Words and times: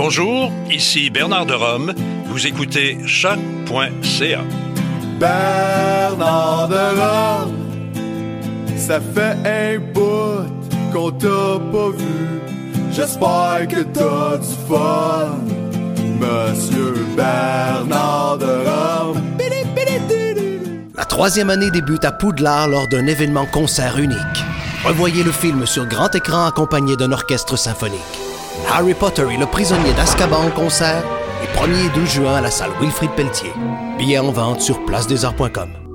Bonjour, 0.00 0.52
ici 0.70 1.10
Bernard 1.10 1.46
de 1.46 1.54
Rome. 1.54 1.92
Vous 2.26 2.46
écoutez 2.46 2.98
choc.ca. 3.04 4.44
Bernard 5.18 6.68
de 6.68 7.00
Rome, 7.00 7.56
ça 8.76 9.00
fait 9.00 9.36
un 9.44 9.80
bout 9.92 10.46
qu'on 10.92 11.10
t'a 11.10 11.58
pas 11.72 11.90
vu. 11.90 12.40
J'espère 12.92 13.66
que 13.68 13.82
t'as 13.82 14.36
du 14.36 14.54
fun, 14.68 15.36
Monsieur 16.20 17.04
Bernard 17.16 18.38
de 18.38 18.46
Rome. 18.46 19.20
La 20.96 21.04
troisième 21.06 21.50
année 21.50 21.72
débute 21.72 22.04
à 22.04 22.12
Poudlard 22.12 22.68
lors 22.68 22.86
d'un 22.86 23.08
événement 23.08 23.46
concert 23.46 23.98
unique. 23.98 24.44
Revoyez 24.84 25.24
le 25.24 25.32
film 25.32 25.66
sur 25.66 25.86
grand 25.86 26.14
écran 26.14 26.46
accompagné 26.46 26.94
d'un 26.94 27.10
orchestre 27.10 27.58
symphonique. 27.58 28.27
Harry 28.72 28.94
Potter 28.94 29.26
et 29.32 29.36
le 29.36 29.46
prisonnier 29.46 29.92
d'Azkaban 29.94 30.46
en 30.46 30.50
concert, 30.50 31.02
les 31.40 31.48
1er 31.58 31.86
et 31.86 31.98
12 31.98 32.10
juin 32.10 32.34
à 32.34 32.40
la 32.40 32.50
salle 32.50 32.70
Wilfrid 32.80 33.10
Pelletier. 33.12 33.52
Billets 33.98 34.18
en 34.18 34.30
vente 34.30 34.60
sur 34.60 34.84
placedesarts.com. 34.84 35.87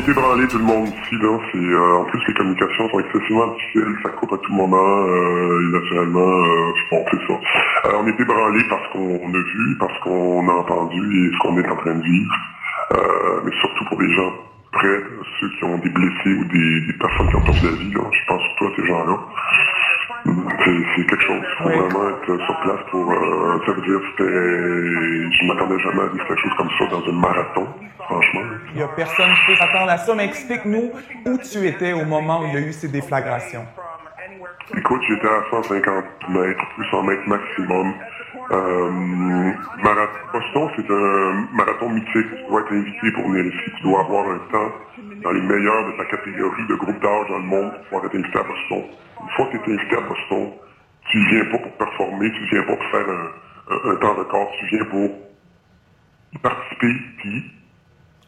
est 0.00 0.08
ébranlé 0.08 0.46
tout 0.48 0.58
le 0.58 0.64
monde. 0.64 0.88
C'est, 1.10 1.16
euh, 1.56 1.96
en 1.98 2.04
plus, 2.04 2.20
les 2.26 2.34
communications 2.34 2.88
sont 2.88 3.00
excessivement 3.00 3.48
difficiles, 3.48 3.96
ça 4.02 4.10
coupe 4.10 4.32
à 4.32 4.38
tout 4.38 4.52
moment, 4.52 4.76
euh, 4.76 5.60
et 5.60 5.72
naturellement, 5.72 6.20
euh, 6.20 6.72
bon, 6.90 7.04
c'est 7.10 7.26
ça. 7.26 7.34
Euh, 7.86 7.92
on 8.00 8.06
est 8.06 8.20
ébranlé 8.20 8.60
parce 8.68 8.86
qu'on 8.92 9.28
a 9.28 9.38
vu, 9.38 9.76
parce 9.78 9.98
qu'on 10.00 10.48
a 10.48 10.52
entendu 10.52 10.98
et 10.98 11.32
ce 11.32 11.38
qu'on 11.38 11.58
est 11.58 11.68
en 11.68 11.76
train 11.76 11.94
de 11.94 12.02
vivre. 12.02 12.34
Euh, 12.92 13.40
mais 13.44 13.52
surtout 13.60 13.84
pour 13.86 14.00
les 14.00 14.12
gens 14.14 14.32
près, 14.72 15.02
ceux 15.40 15.48
qui 15.58 15.64
ont 15.64 15.78
des 15.78 15.90
blessés 15.90 16.34
ou 16.34 16.44
des, 16.44 16.92
personnes 16.94 17.28
qui 17.28 17.36
ont 17.36 17.42
perdu 17.42 17.64
la 17.64 17.72
vie. 17.72 17.92
Je 17.92 18.26
pense 18.26 18.42
que 18.42 18.58
toi, 18.58 18.70
ces 18.76 18.86
gens-là. 18.86 19.18
C'est, 20.24 21.06
quelque 21.06 21.22
chose. 21.22 21.42
Il 21.42 21.62
faut 21.62 21.68
vraiment 21.68 22.10
être 22.10 22.44
sur 22.44 22.60
place 22.60 22.80
pour, 22.90 23.10
euh, 23.10 23.58
ça 23.64 23.72
veut 23.72 23.82
dire, 23.82 24.00
c'était, 24.10 24.24
je 24.24 25.46
m'attendais 25.46 25.78
jamais 25.80 26.02
à 26.02 26.06
vivre 26.08 26.26
quelque 26.26 26.40
chose 26.40 26.52
comme 26.56 26.70
ça 26.78 26.86
dans 26.86 27.08
un 27.08 27.12
marathon, 27.12 27.66
franchement. 27.98 28.40
Il 28.72 28.76
n'y 28.76 28.82
a 28.82 28.88
personne 28.88 29.30
qui 29.34 29.52
peut 29.52 29.56
s'attendre 29.56 29.90
à 29.90 29.98
ça, 29.98 30.14
mais 30.14 30.26
explique-nous 30.26 30.92
où 31.26 31.38
tu 31.38 31.66
étais 31.66 31.92
au 31.92 32.04
moment 32.04 32.42
où 32.42 32.46
il 32.46 32.54
y 32.54 32.56
a 32.56 32.60
eu 32.60 32.72
ces 32.72 32.88
déflagrations. 32.88 33.64
Écoute, 34.76 35.00
j'étais 35.08 35.26
à 35.26 35.42
150 35.50 36.04
mètres, 36.28 36.64
plus 36.76 36.86
100 36.90 37.02
mètres 37.02 37.26
maximum. 37.26 37.94
Euh, 38.52 39.52
Boston, 40.32 40.68
c'est 40.76 40.90
un 40.90 41.46
marathon 41.52 41.88
mythique. 41.88 42.12
Tu 42.12 42.44
dois 42.48 42.60
être 42.60 42.72
invité 42.72 43.12
pour 43.12 43.28
venir 43.28 43.52
ici. 43.52 43.70
Tu 43.76 43.82
dois 43.84 44.00
avoir 44.00 44.28
un 44.28 44.38
temps 44.52 44.72
dans 45.22 45.32
les 45.32 45.40
meilleurs 45.42 45.86
de 45.92 45.96
ta 45.96 46.04
catégorie 46.06 46.66
de 46.66 46.74
groupe 46.74 47.00
d'âge 47.00 47.28
dans 47.28 47.38
le 47.38 47.44
monde 47.44 47.70
pour 47.72 47.80
pouvoir 47.84 48.04
être 48.06 48.14
invité 48.16 48.38
à 48.38 48.42
Boston. 48.42 48.84
Une 49.22 49.28
fois 49.36 49.46
que 49.52 49.56
tu 49.58 49.70
es 49.70 49.74
invité 49.74 49.96
à 49.96 50.00
Boston, 50.00 50.50
tu 51.10 51.18
viens 51.30 51.44
pas 51.46 51.58
pour 51.58 51.72
performer, 51.76 52.30
tu 52.32 52.44
viens 52.50 52.62
pas 52.62 52.76
pour 52.76 52.86
faire 52.90 53.06
un, 53.08 53.74
un- 53.74 53.90
un 53.92 53.96
temps 53.96 54.14
record, 54.14 54.50
tu 54.58 54.66
viens 54.76 54.84
pour 54.86 55.10
y 56.32 56.38
participer, 56.38 56.94
puis 57.18 57.44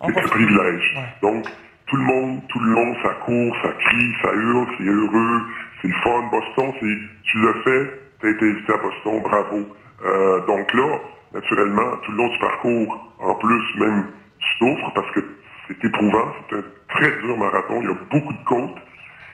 c'est 0.05 0.19
un 0.19 0.29
privilège. 0.29 0.95
Ouais. 0.97 1.31
Donc, 1.31 1.47
tout 1.87 1.97
le 1.97 2.03
monde, 2.05 2.41
tout 2.49 2.59
le 2.61 2.73
long, 2.73 2.97
ça 3.03 3.11
court, 3.25 3.57
ça 3.63 3.69
crie, 3.73 4.13
ça 4.23 4.33
hurle, 4.35 4.67
c'est 4.79 4.85
heureux, 4.85 5.43
c'est 5.81 5.89
le 5.89 5.95
fun. 6.03 6.29
Boston, 6.31 6.73
c'est, 6.81 6.97
tu 7.25 7.39
l'as 7.45 7.63
fait, 7.63 8.01
t'as 8.21 8.29
été 8.31 8.51
invité 8.51 8.73
à 8.73 8.77
Boston, 8.79 9.21
bravo. 9.23 9.67
Euh, 10.05 10.47
donc 10.47 10.73
là, 10.75 10.99
naturellement, 11.35 11.97
tout 12.03 12.13
le 12.13 12.19
long 12.19 12.29
du 12.29 12.39
parcours, 12.39 13.15
en 13.21 13.35
plus, 13.37 13.63
même, 13.79 14.07
tu 14.39 14.59
souffres 14.59 14.93
parce 14.95 15.11
que 15.13 15.21
c'est 15.69 15.85
éprouvant, 15.85 16.33
c'est 16.51 16.57
un 16.57 16.63
très 16.89 17.11
dur 17.21 17.37
marathon, 17.39 17.81
il 17.83 17.89
y 17.89 17.91
a 17.93 17.97
beaucoup 18.11 18.33
de 18.33 18.45
côtes. 18.45 18.79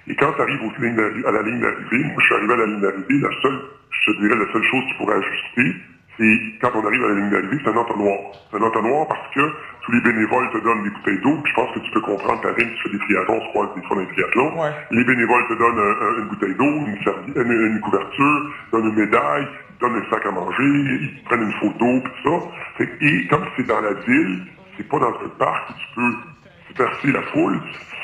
Et 0.07 0.15
quand 0.17 0.33
tu 0.33 0.41
arrives 0.43 0.61
à 1.27 1.31
la 1.33 1.43
ligne 1.43 1.61
d'arrivée, 1.61 2.05
moi 2.05 2.15
je 2.19 2.25
suis 2.25 2.35
arrivé 2.35 2.53
à 2.53 2.57
la 2.57 2.67
ligne 2.67 2.81
d'arrivée, 2.81 3.19
la 3.21 3.31
seule, 3.43 3.61
je 3.91 4.11
te 4.13 4.21
dirais, 4.21 4.37
la 4.37 4.53
seule 4.53 4.65
chose 4.65 4.85
qui 4.89 4.95
pourrait 4.95 5.17
ajuster, 5.17 5.77
c'est 6.17 6.39
quand 6.61 6.71
on 6.75 6.87
arrive 6.87 7.05
à 7.05 7.09
la 7.09 7.15
ligne 7.15 7.31
d'arrivée, 7.31 7.59
c'est 7.63 7.71
un 7.71 7.77
entonnoir. 7.77 8.19
C'est 8.51 8.57
un 8.57 8.63
entonnoir 8.63 9.07
parce 9.09 9.35
que 9.35 9.41
tous 9.85 9.93
les 9.93 10.01
bénévoles 10.01 10.51
te 10.51 10.59
donnent 10.59 10.83
des 10.83 10.91
bouteilles 10.91 11.21
d'eau, 11.21 11.39
je 11.45 11.53
pense 11.55 11.73
que 11.75 11.79
tu 11.81 11.91
peux 11.93 12.01
comprendre, 12.01 12.41
Karine, 12.43 12.71
tu 12.75 12.83
fais 12.83 12.91
des 12.91 12.99
triathlons, 12.99 13.37
on 13.37 13.45
se 13.45 13.49
croise 13.51 13.69
des 13.77 13.83
fois 13.83 13.97
dans 13.97 14.03
les 14.03 14.09
triathlons. 14.09 14.61
Ouais. 14.63 14.71
Les 14.91 15.05
bénévoles 15.05 15.47
te 15.49 15.55
donnent 15.55 15.79
un- 15.79 16.07
un- 16.07 16.19
une 16.23 16.29
bouteille 16.29 16.55
d'eau, 16.55 16.65
une, 16.65 16.97
une, 17.37 17.67
une 17.75 17.81
couverture, 17.81 18.41
donnent 18.73 18.87
une 18.89 18.95
médaille, 18.97 19.47
donnent 19.81 20.03
un 20.05 20.11
sac 20.11 20.27
à 20.27 20.31
manger, 20.33 20.65
ils 20.65 21.23
prennent 21.27 21.43
une 21.43 21.53
photo, 21.61 22.01
tout 22.01 22.31
ça. 22.31 22.85
Et 23.01 23.27
comme 23.29 23.45
c'est 23.57 23.67
dans 23.67 23.81
la 23.81 23.93
ville, 23.93 24.43
c'est 24.79 24.89
pas 24.89 24.99
dans 24.99 25.11
un 25.11 25.29
parc 25.39 25.71
où 25.71 25.73
tu 25.75 25.87
peux 25.95 26.15
disperser 26.69 27.13
la 27.13 27.23
foule, 27.23 27.61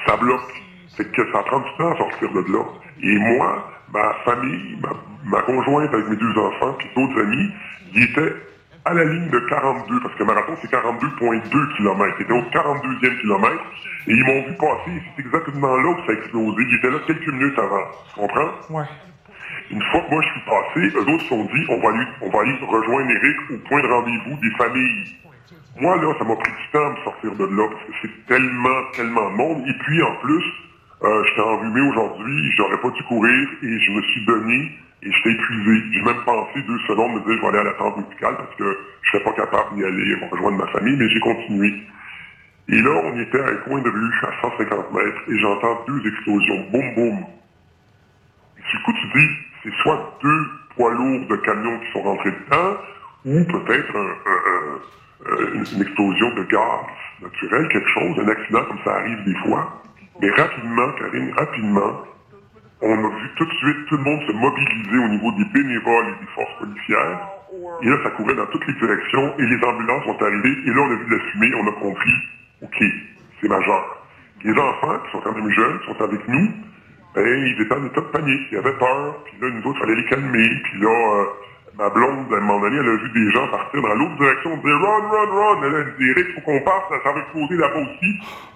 ça 0.06 0.16
bloque. 0.16 0.62
C'est 0.88 1.10
que 1.10 1.32
ça 1.32 1.42
prend 1.44 1.60
du 1.60 1.70
temps 1.78 1.92
à 1.92 1.96
sortir 1.96 2.32
de 2.32 2.52
là. 2.52 2.64
Et 3.02 3.18
moi, 3.18 3.72
ma 3.92 4.14
famille, 4.24 4.78
ma, 4.80 4.90
ma 5.24 5.42
conjointe 5.42 5.92
avec 5.92 6.08
mes 6.08 6.16
deux 6.16 6.38
enfants, 6.38 6.74
puis 6.78 6.88
d'autres 6.94 7.20
amis, 7.20 7.50
ils 7.94 8.02
étaient 8.04 8.34
à 8.84 8.92
la 8.92 9.04
ligne 9.04 9.30
de 9.30 9.38
42, 9.38 10.00
parce 10.00 10.14
que 10.14 10.24
marathon, 10.24 10.56
c'est 10.60 10.70
42,2 10.70 11.76
km. 11.76 12.16
Ils 12.18 12.22
étaient 12.22 12.32
au 12.32 12.42
42e 12.42 13.20
kilomètre, 13.20 13.64
et 14.06 14.12
ils 14.12 14.24
m'ont 14.24 14.46
vu 14.46 14.54
passer, 14.56 15.02
c'est 15.16 15.22
exactement 15.24 15.76
là 15.76 15.88
où 15.88 16.06
ça 16.06 16.12
a 16.12 16.14
explosé. 16.14 16.62
Ils 16.68 16.74
étaient 16.76 16.90
là 16.90 16.98
quelques 17.06 17.28
minutes 17.28 17.58
avant. 17.58 17.84
Tu 18.08 18.20
comprends? 18.20 18.50
Ouais. 18.70 18.84
Une 19.70 19.82
fois 19.90 20.00
que 20.02 20.10
moi 20.10 20.22
je 20.22 20.28
suis 20.28 20.40
passé, 20.42 20.96
eux 20.98 21.14
autres 21.14 21.22
se 21.22 21.28
sont 21.28 21.44
dit, 21.44 21.64
on 21.70 21.80
va 21.80 21.88
aller, 21.88 22.04
on 22.20 22.28
va 22.28 22.40
aller 22.40 22.58
rejoindre 22.60 23.10
Eric 23.10 23.36
au 23.50 23.56
point 23.68 23.82
de 23.82 23.88
rendez-vous 23.88 24.36
des 24.36 24.50
familles. 24.56 25.16
Moi, 25.80 25.96
là, 25.96 26.14
ça 26.18 26.24
m'a 26.24 26.36
pris 26.36 26.52
du 26.52 26.68
temps 26.72 26.92
de 26.92 26.98
sortir 27.02 27.32
de 27.34 27.44
là, 27.56 27.68
parce 27.68 27.84
que 27.84 27.92
c'est 28.02 28.26
tellement, 28.26 28.80
tellement 28.96 29.30
de 29.30 29.36
monde. 29.36 29.64
Et 29.66 29.72
puis, 29.84 30.02
en 30.02 30.14
plus, 30.16 30.44
euh, 31.02 31.24
j'étais 31.24 31.40
enrhumé 31.40 31.80
aujourd'hui, 31.80 32.52
j'aurais 32.56 32.80
pas 32.80 32.90
dû 32.90 33.02
courir, 33.04 33.48
et 33.62 33.78
je 33.80 33.90
me 33.90 34.02
suis 34.02 34.24
donné, 34.24 34.78
et 35.02 35.10
j'étais 35.12 35.32
épuisé. 35.32 35.82
J'ai 35.92 36.02
même 36.02 36.22
pensé 36.24 36.62
deux 36.62 36.78
secondes, 36.86 37.14
me 37.14 37.20
dire, 37.26 37.36
je 37.36 37.40
vais 37.40 37.48
aller 37.48 37.58
à 37.58 37.64
la 37.64 37.72
tente 37.72 37.96
médicale, 37.96 38.36
parce 38.36 38.54
que 38.54 38.78
je 39.02 39.10
serais 39.10 39.24
pas 39.24 39.32
capable 39.32 39.74
d'y 39.76 39.84
aller, 39.84 40.14
rejoindre 40.30 40.58
ma 40.58 40.66
famille, 40.68 40.96
mais 40.96 41.08
j'ai 41.08 41.20
continué. 41.20 41.74
Et 42.68 42.80
là, 42.80 42.90
on 43.04 43.18
était 43.20 43.40
à 43.40 43.46
un 43.48 43.56
coin 43.56 43.82
de 43.82 43.90
rue, 43.90 44.14
à 44.22 44.40
150 44.42 44.92
mètres, 44.92 45.22
et 45.28 45.38
j'entends 45.38 45.84
deux 45.88 46.06
explosions. 46.08 46.66
Boum, 46.70 46.94
boum. 46.94 47.18
Et 48.58 48.62
le 48.72 48.84
coup, 48.84 48.92
tu 48.92 49.18
dis, 49.18 49.28
c'est 49.64 49.74
soit 49.82 50.18
deux 50.22 50.46
poids 50.76 50.92
lourds 50.94 51.26
de 51.26 51.36
camions 51.36 51.78
qui 51.80 51.92
sont 51.92 52.02
rentrés 52.02 52.30
dedans, 52.30 52.76
ou 53.26 53.44
peut-être 53.44 53.96
un- 53.96 54.30
un- 54.30 54.44
un- 54.54 54.80
une, 55.54 55.64
une 55.74 55.82
explosion 55.82 56.34
de 56.34 56.42
gaz 56.44 56.86
naturel, 57.22 57.68
quelque 57.68 57.88
chose, 57.88 58.18
un 58.18 58.28
accident 58.28 58.64
comme 58.64 58.78
ça 58.84 58.94
arrive 58.96 59.24
des 59.24 59.34
fois. 59.46 59.82
Mais 60.20 60.30
rapidement, 60.30 60.92
Karine, 60.98 61.32
rapidement, 61.36 62.02
on 62.82 63.04
a 63.04 63.08
vu 63.08 63.30
tout 63.36 63.44
de 63.44 63.52
suite 63.52 63.86
tout 63.88 63.96
le 63.96 64.02
monde 64.02 64.20
se 64.26 64.32
mobiliser 64.32 64.98
au 64.98 65.08
niveau 65.08 65.32
des 65.32 65.44
bénévoles 65.46 66.08
et 66.08 66.24
des 66.24 66.30
forces 66.34 66.58
policières. 66.58 67.28
Et 67.82 67.88
là, 67.88 67.96
ça 68.02 68.10
courait 68.10 68.34
dans 68.34 68.46
toutes 68.46 68.66
les 68.66 68.74
directions 68.74 69.34
et 69.38 69.46
les 69.46 69.64
ambulances 69.64 70.04
sont 70.04 70.22
arrivées. 70.22 70.56
Et 70.66 70.70
là, 70.70 70.80
on 70.82 70.90
a 70.90 70.96
vu 70.96 71.06
de 71.06 71.14
la 71.14 71.20
fumée, 71.30 71.54
on 71.54 71.68
a 71.68 71.72
compris, 71.72 72.14
OK, 72.62 72.84
c'est 73.40 73.48
majeur. 73.48 74.04
Les 74.42 74.52
enfants 74.52 74.98
qui 75.04 75.12
sont 75.12 75.20
quand 75.20 75.32
même 75.32 75.50
jeunes, 75.50 75.78
sont 75.86 76.02
avec 76.02 76.28
nous, 76.28 76.50
ben, 77.14 77.24
ils 77.24 77.62
étaient 77.62 77.74
en 77.74 77.86
état 77.86 78.00
de 78.00 78.06
panique. 78.06 78.48
Ils 78.50 78.58
avaient 78.58 78.76
peur. 78.76 79.22
Puis 79.24 79.34
là, 79.40 79.48
nous 79.50 79.70
autres, 79.70 79.78
il 79.78 79.80
fallait 79.80 79.94
les 79.94 80.04
calmer. 80.06 80.48
Puis 80.64 80.80
là, 80.80 80.88
euh, 80.88 81.24
ma 81.78 81.90
blonde, 81.90 82.32
à 82.32 82.36
un 82.36 82.40
moment 82.40 82.60
donné, 82.60 82.76
elle 82.76 82.88
a 82.88 82.96
vu 82.96 83.10
des 83.10 83.30
gens 83.32 83.48
partir 83.48 83.82
dans 83.82 83.94
l'autre 83.94 84.16
direction. 84.16 84.50
On 84.52 84.56
disait, 84.58 84.72
run, 84.72 85.08
run, 85.10 85.30
run. 85.32 85.58
Elle 85.64 85.74
a 85.74 85.84
dit, 85.84 86.10
Eric, 86.10 86.26
faut 86.34 86.40
qu'on 86.42 86.60
passe. 86.60 87.02
Ça, 87.02 87.12
va 87.12 87.18
exploser 87.18 87.56
là-bas 87.56 87.80
aussi. 87.80 88.10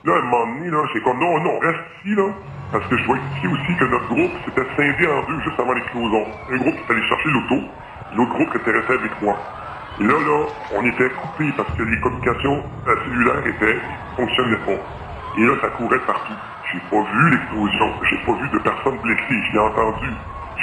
Là, 0.05 0.15
à 0.15 0.19
un 0.19 0.23
moment 0.23 0.47
donné, 0.47 0.71
là, 0.71 0.79
c'est 0.93 1.03
comme, 1.03 1.19
non, 1.19 1.41
non, 1.41 1.59
reste 1.59 1.81
ici, 2.05 2.15
là. 2.15 2.29
Parce 2.71 2.87
que 2.87 2.97
je 2.97 3.05
dois 3.07 3.17
expliquer 3.17 3.49
aussi 3.49 3.77
que 3.77 3.85
notre 3.87 4.09
groupe 4.09 4.33
s'était 4.45 4.67
scindé 4.77 5.07
en 5.09 5.23
deux 5.27 5.41
juste 5.43 5.59
avant 5.59 5.73
l'explosion. 5.73 6.25
Un 6.53 6.57
groupe 6.59 6.75
qui 6.75 6.81
est 6.81 6.93
allé 6.93 7.09
chercher 7.09 7.31
l'auto. 7.31 7.59
L'autre 8.15 8.35
groupe 8.35 8.51
qui 8.51 8.57
était 8.59 8.73
resté 8.73 8.93
avec 8.93 9.23
moi. 9.23 9.37
Et 10.01 10.05
là, 10.05 10.15
là, 10.15 10.47
on 10.77 10.87
était 10.87 11.11
coupés 11.11 11.53
parce 11.57 11.73
que 11.75 11.83
les 11.83 11.99
communications 12.01 12.63
cellulaires 12.87 13.47
étaient, 13.47 13.79
fonctionnaient 14.17 14.63
pas. 14.65 14.79
Et 15.39 15.43
là, 15.45 15.55
ça 15.61 15.69
courait 15.71 15.99
partout. 16.07 16.39
J'ai 16.71 16.81
pas 16.91 17.03
vu 17.03 17.31
l'explosion. 17.31 17.91
J'ai 18.05 18.19
pas 18.19 18.33
vu 18.33 18.49
de 18.49 18.59
personnes 18.59 18.99
blessées. 19.03 19.43
Je 19.49 19.53
l'ai 19.53 19.59
entendu. 19.59 20.11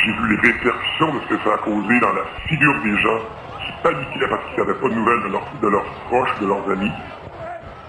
J'ai 0.03 0.11
vu 0.11 0.27
les 0.29 0.47
répercussions 0.51 1.13
de 1.13 1.19
ce 1.21 1.27
que 1.27 1.43
ça 1.43 1.53
a 1.53 1.57
causé 1.59 1.99
dans 1.99 2.13
la 2.13 2.25
figure 2.47 2.81
des 2.83 2.97
gens 2.99 3.19
qui 3.65 3.71
paniquaient 3.81 4.27
parce 4.29 4.45
qu'ils 4.49 4.59
n'avaient 4.63 4.79
pas 4.79 4.89
de 4.89 4.93
nouvelles 4.95 5.23
de, 5.23 5.29
leurs- 5.29 5.59
de 5.61 5.67
leurs 5.67 5.85
proches, 6.07 6.39
de 6.41 6.45
leurs 6.47 6.69
amis. 6.69 6.91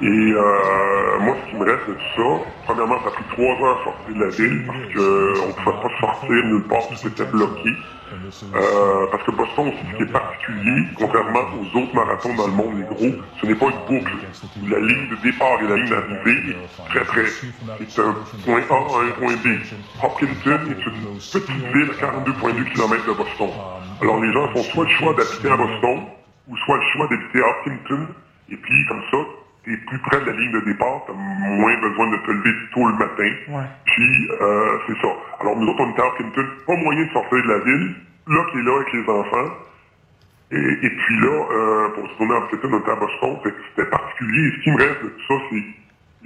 Et 0.02 0.04
euh, 0.06 1.18
moi, 1.20 1.36
ce 1.42 1.50
qui 1.50 1.56
me 1.56 1.64
reste 1.64 1.88
de 1.88 1.94
tout 1.94 2.00
ça, 2.16 2.44
premièrement, 2.66 3.00
ça 3.02 3.08
a 3.08 3.10
pris 3.12 3.24
trois 3.32 3.66
heures 3.66 3.80
à 3.80 3.84
sortir 3.84 4.14
de 4.14 4.24
la 4.24 4.28
ville 4.28 4.66
parce 4.66 4.78
qu'on 4.94 5.46
ne 5.46 5.52
pouvait 5.52 5.82
pas 5.82 6.00
sortir 6.00 6.30
nulle 6.30 6.62
part, 6.64 6.88
tout 6.88 7.08
était 7.08 7.24
bloqué. 7.24 7.70
Euh, 8.54 9.06
parce 9.10 9.22
que 9.24 9.30
Boston 9.32 9.72
ce 9.72 9.96
qui 9.96 10.02
est 10.02 10.12
particulier, 10.12 10.86
contrairement 10.96 11.40
aux 11.58 11.78
autres 11.78 11.94
marathons 11.94 12.34
dans 12.34 12.46
le 12.46 12.52
monde, 12.52 12.76
les 12.76 12.84
gros, 12.84 13.16
ce 13.40 13.46
n'est 13.46 13.54
pas 13.54 13.66
une 13.66 13.98
boucle. 13.98 14.12
La 14.68 14.78
ligne 14.78 15.08
de 15.08 15.16
départ 15.22 15.60
et 15.60 15.66
la 15.66 15.76
ligne 15.76 15.90
d'arrivée 15.90 16.50
est 16.50 16.88
très 16.88 17.04
très. 17.04 17.26
C'est 17.88 18.02
un 18.02 18.14
point 18.44 18.62
A 18.70 18.74
à 18.74 19.02
un 19.02 19.10
point 19.18 19.34
B. 19.34 19.58
Hopkinton 20.02 20.60
est 20.70 20.86
une 20.86 21.18
petite 21.18 21.50
ville 21.50 21.90
à 21.90 22.06
42,2 22.06 22.72
km 22.74 23.06
de 23.06 23.12
Boston. 23.12 23.50
Alors 24.00 24.20
les 24.20 24.32
gens 24.32 24.48
font 24.52 24.62
soit 24.62 24.84
le 24.84 24.90
choix 24.90 25.14
d'habiter 25.14 25.50
à 25.50 25.56
Boston, 25.56 26.02
ou 26.48 26.56
soit 26.58 26.76
le 26.76 26.84
choix 26.92 27.08
d'habiter 27.08 27.40
à 27.42 27.48
Hopkinton, 27.48 28.06
et 28.50 28.56
puis 28.56 28.86
comme 28.86 29.02
ça, 29.10 29.18
t'es 29.66 29.76
plus 29.76 29.98
près 29.98 30.20
de 30.20 30.26
la 30.26 30.32
ligne 30.32 30.52
de 30.52 30.60
départ, 30.60 31.02
t'as 31.06 31.12
moins 31.12 31.76
besoin 31.80 32.10
de 32.10 32.16
te 32.18 32.30
lever 32.30 32.54
tôt 32.72 32.86
le 32.86 32.94
matin. 32.94 33.30
Ouais. 33.48 33.64
Puis, 33.84 34.28
euh, 34.40 34.78
c'est 34.86 34.96
ça. 35.02 35.08
Alors, 35.40 35.56
nous 35.56 35.66
autres, 35.66 35.80
on 35.80 35.90
était 35.90 36.02
à 36.02 36.06
Hopkinton, 36.06 36.46
pas 36.66 36.76
moyen 36.76 37.04
de 37.04 37.10
sortir 37.10 37.42
de 37.42 37.48
la 37.48 37.58
ville, 37.58 37.94
là 38.28 38.44
qui 38.50 38.58
est 38.58 38.62
là 38.62 38.76
avec 38.76 38.92
les 38.92 39.08
enfants. 39.08 39.50
Et, 40.52 40.86
et 40.86 40.90
puis 40.90 41.20
là, 41.20 41.46
euh, 41.50 41.88
pour 41.90 42.08
se 42.08 42.16
tourner 42.16 42.34
à 42.34 42.38
Hopkinton, 42.38 42.68
on 42.72 42.78
était 42.78 42.90
à 42.90 42.96
Boston, 42.96 43.38
c'était 43.42 43.90
particulier. 43.90 44.48
Et 44.48 44.52
ce 44.52 44.62
qui 44.62 44.70
me 44.70 44.76
reste 44.76 45.02
de 45.02 45.08
tout 45.08 45.26
ça, 45.28 45.34
c'est 45.50 45.64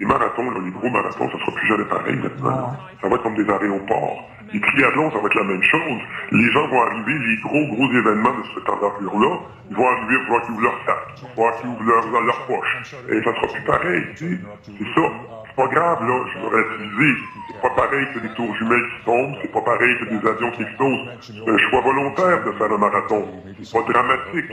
les 0.00 0.06
marathons, 0.06 0.50
les 0.64 0.70
gros 0.70 0.88
marathons, 0.88 1.30
ça 1.30 1.38
sera 1.38 1.52
plus 1.52 1.68
jamais 1.68 1.84
pareil 1.84 2.16
maintenant. 2.16 2.74
Ça 3.02 3.08
va 3.08 3.16
être 3.16 3.22
comme 3.22 3.36
des 3.36 3.48
aéroports. 3.48 4.30
Les 4.52 4.60
triathlons, 4.60 5.10
ça 5.12 5.18
va 5.18 5.26
être 5.26 5.34
la 5.34 5.44
même 5.44 5.62
chose. 5.62 6.00
Les 6.32 6.50
gens 6.50 6.66
vont 6.68 6.82
arriver, 6.82 7.18
les 7.18 7.36
gros, 7.42 7.66
gros 7.76 7.92
événements 7.92 8.32
de 8.32 8.42
cette 8.54 8.68
envergure-là, 8.68 9.38
ils 9.70 9.76
vont 9.76 9.86
arriver, 9.86 10.16
il 10.18 10.24
falloir 10.24 10.42
qu'ils 10.42 10.54
ouvrent 10.54 10.62
leur 10.62 10.78
sac, 10.86 10.98
il 11.22 11.28
falloir 11.36 11.60
qu'ils 11.60 11.68
ouvrent 11.68 11.84
leur, 11.84 12.22
leur 12.22 12.46
poche. 12.46 12.94
Et 13.10 13.22
ça 13.22 13.34
sera 13.34 13.46
plus 13.46 13.62
pareil. 13.62 14.02
C'est 14.16 14.94
ça. 14.94 15.06
C'est 15.46 15.56
pas 15.56 15.68
grave, 15.68 16.08
là, 16.08 16.24
je 16.32 16.38
vais 16.38 16.46
relativiser. 16.46 17.20
C'est 17.52 17.60
pas 17.60 17.70
pareil 17.70 18.06
que 18.14 18.18
des 18.20 18.28
tours 18.30 18.54
jumelles 18.56 18.88
qui 18.88 19.04
tombent, 19.04 19.34
c'est 19.42 19.52
pas 19.52 19.60
pareil 19.60 19.98
que 19.98 20.04
des 20.06 20.28
avions 20.28 20.50
qui 20.52 20.62
explosent. 20.62 21.08
C'est 21.20 21.50
un 21.50 21.58
choix 21.58 21.80
volontaire 21.82 22.44
de 22.44 22.52
faire 22.52 22.72
un 22.72 22.78
marathon. 22.78 23.28
C'est 23.62 23.72
pas 23.72 23.92
dramatique. 23.92 24.50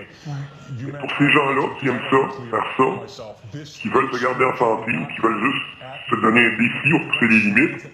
Mais 0.84 1.00
pour 1.00 1.10
ces 1.18 1.32
gens-là 1.32 1.68
qui 1.80 1.88
aiment 1.88 2.02
ça, 2.12 2.18
faire 2.52 2.68
ça, 2.78 3.34
qui 3.52 3.90
veulent 3.90 4.10
se 4.12 4.24
garder 4.24 4.46
en 4.46 4.58
santé, 4.58 4.92
qui 5.16 5.22
veulent 5.22 5.42
juste 5.42 5.66
se 6.10 6.16
donner 6.16 6.46
un 6.46 6.58
défi 6.58 6.94
ou 6.94 7.00
pousser 7.00 7.28
les 7.28 7.40
limites, 7.40 7.88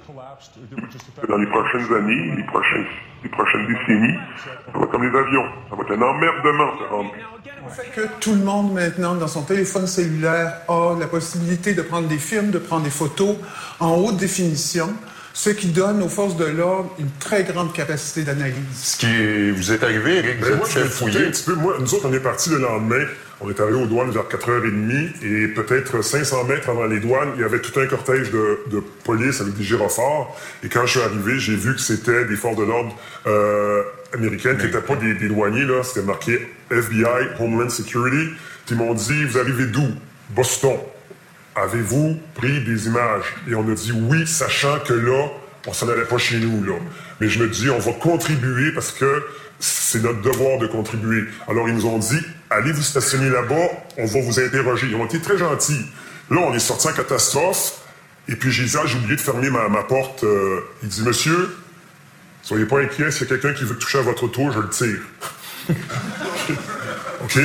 dans 1.28 1.38
les 1.38 1.48
prochaines 1.48 1.94
années, 1.94 2.36
les 2.36 2.44
prochaines, 2.44 2.86
les 3.24 3.30
prochaines 3.30 3.68
décennies, 3.68 4.18
ça 4.44 4.78
va 4.78 4.84
être 4.84 4.92
comme 4.92 5.04
les 5.04 5.18
avions. 5.18 5.46
Ça 5.70 5.76
va 5.76 5.84
être 5.84 5.92
un 5.92 6.02
emmerdement, 6.02 6.72
ça 6.80 6.96
rendre. 6.96 7.12
que 7.96 8.02
tout 8.20 8.36
le 8.36 8.44
monde 8.44 8.74
maintenant, 8.74 9.16
dans 9.16 9.28
son 9.28 9.44
téléphone 9.44 9.88
cellulaire, 9.88 10.62
a 10.68 10.96
la 11.00 11.08
possibilité 11.08 11.74
de 11.74 11.82
prendre 11.82 12.08
des 12.08 12.18
films, 12.18 12.52
de 12.52 12.60
prendre 12.60 12.84
des 12.84 12.90
photos 12.90 13.38
en 13.80 13.96
haute 13.96 14.18
définition, 14.18 14.90
ce 15.34 15.50
qui 15.50 15.68
donne 15.68 16.02
aux 16.04 16.10
forces 16.10 16.38
de 16.38 16.46
l'ordre 16.46 16.96
une 17.00 17.10
très 17.20 17.44
grande 17.44 17.74
capacité 17.74 18.22
d'analyse. 18.24 18.56
Ce 18.76 18.98
qui 18.98 19.52
vous 19.52 19.72
est 19.72 19.84
arrivé, 19.84 20.18
Eric, 20.18 20.36
vous 20.40 20.46
Ben, 20.46 20.52
êtes 20.54 20.58
moi, 20.58 20.68
je 20.68 20.72
fait 20.74 20.84
vais 20.84 20.90
fouiller 20.90 21.12
fouiller. 21.14 21.28
un 21.28 21.32
petit 21.32 21.44
peu. 21.44 21.56
Moi, 21.56 21.76
nous 21.80 21.94
autres, 21.96 22.08
on 22.08 22.14
est 22.14 22.20
partis 22.20 22.50
le 22.52 22.58
lendemain. 22.60 23.04
On 23.42 23.50
est 23.50 23.60
arrivé 23.60 23.78
aux 23.78 23.88
douanes 23.88 24.12
vers 24.12 24.24
4h30 24.30 25.10
et 25.26 25.48
peut-être 25.50 26.02
500 26.02 26.46
mètres 26.46 26.70
avant 26.70 26.86
les 26.86 27.00
douanes, 27.02 27.30
il 27.36 27.42
y 27.42 27.44
avait 27.44 27.60
tout 27.60 27.78
un 27.78 27.86
cortège 27.88 28.32
de, 28.32 28.60
de 28.72 28.82
police 29.04 29.42
avec 29.42 29.56
des 29.56 29.64
gyrophares. 29.64 30.28
Et 30.64 30.70
quand 30.70 30.86
je 30.86 30.92
suis 30.92 31.02
arrivé, 31.02 31.40
j'ai 31.40 31.56
vu 31.56 31.74
que 31.76 31.82
c'était 31.82 32.24
des 32.26 32.36
forces 32.38 32.56
de 32.56 32.64
l'ordre 32.64 32.96
euh, 33.28 33.82
américaines 34.14 34.58
qui 34.58 34.66
n'étaient 34.68 34.80
pas 34.82 34.96
des, 34.96 35.16
des 35.16 35.28
douaniers. 35.28 35.66
là. 35.66 35.84
C'était 35.84 36.06
marqué 36.06 36.48
FBI, 36.72 37.04
Homeland 37.40 37.70
Security. 37.70 38.30
Puis 38.66 38.76
ils 38.76 38.78
m'ont 38.78 38.94
dit, 38.94 39.26
vous 39.26 39.38
arrivez 39.38 39.66
d'où? 39.66 39.90
Boston. 40.30 40.78
Avez-vous 41.56 42.18
pris 42.34 42.64
des 42.64 42.88
images? 42.88 43.36
Et 43.48 43.56
on 43.56 43.70
a 43.70 43.74
dit 43.76 43.92
oui, 43.92 44.26
sachant 44.26 44.80
que 44.80 44.94
là, 44.94 45.28
on 45.68 45.74
s'en 45.74 45.88
allait 45.90 46.06
pas 46.06 46.18
chez 46.18 46.38
nous, 46.38 46.64
là. 46.64 46.74
Mais 47.22 47.30
je 47.30 47.40
me 47.40 47.48
dis, 47.48 47.70
on 47.70 47.80
va 47.80 47.94
contribuer 47.94 48.72
parce 48.74 48.92
que 48.92 49.24
c'est 49.60 50.02
notre 50.02 50.22
devoir 50.22 50.60
de 50.60 50.68
contribuer. 50.68 51.24
Alors, 51.48 51.70
ils 51.70 51.76
nous 51.76 51.86
ont 51.86 52.00
dit, 52.00 52.20
allez 52.50 52.72
vous 52.72 52.82
stationner 52.82 53.30
là-bas, 53.30 53.70
on 53.98 54.06
va 54.06 54.22
vous 54.22 54.40
interroger. 54.40 54.88
Ils 54.88 54.96
ont 54.96 55.06
été 55.06 55.22
très 55.22 55.38
gentils. 55.38 55.86
Là, 56.30 56.42
on 56.42 56.54
est 56.54 56.60
sorti 56.60 56.88
en 56.88 56.94
catastrophe. 56.94 57.80
Et 58.28 58.36
puis, 58.36 58.52
j'ai 58.52 58.66
dit, 58.66 58.76
ah, 58.78 58.86
j'ai 58.86 58.98
oublié 58.98 59.16
de 59.16 59.22
fermer 59.22 59.50
ma, 59.50 59.70
ma 59.70 59.84
porte. 59.84 60.24
Euh, 60.24 60.62
il 60.82 60.90
dit, 60.90 61.04
monsieur, 61.04 61.56
soyez 62.42 62.66
pas 62.66 62.80
inquiet, 62.80 63.12
s'il 63.12 63.22
y 63.22 63.26
a 63.26 63.38
quelqu'un 63.38 63.54
qui 63.54 63.64
veut 63.64 63.78
toucher 63.78 64.00
à 64.00 64.02
votre 64.02 64.24
auto, 64.24 64.52
je 64.52 64.60
le 64.60 64.70
tire. 64.70 65.02
OK? 67.24 67.40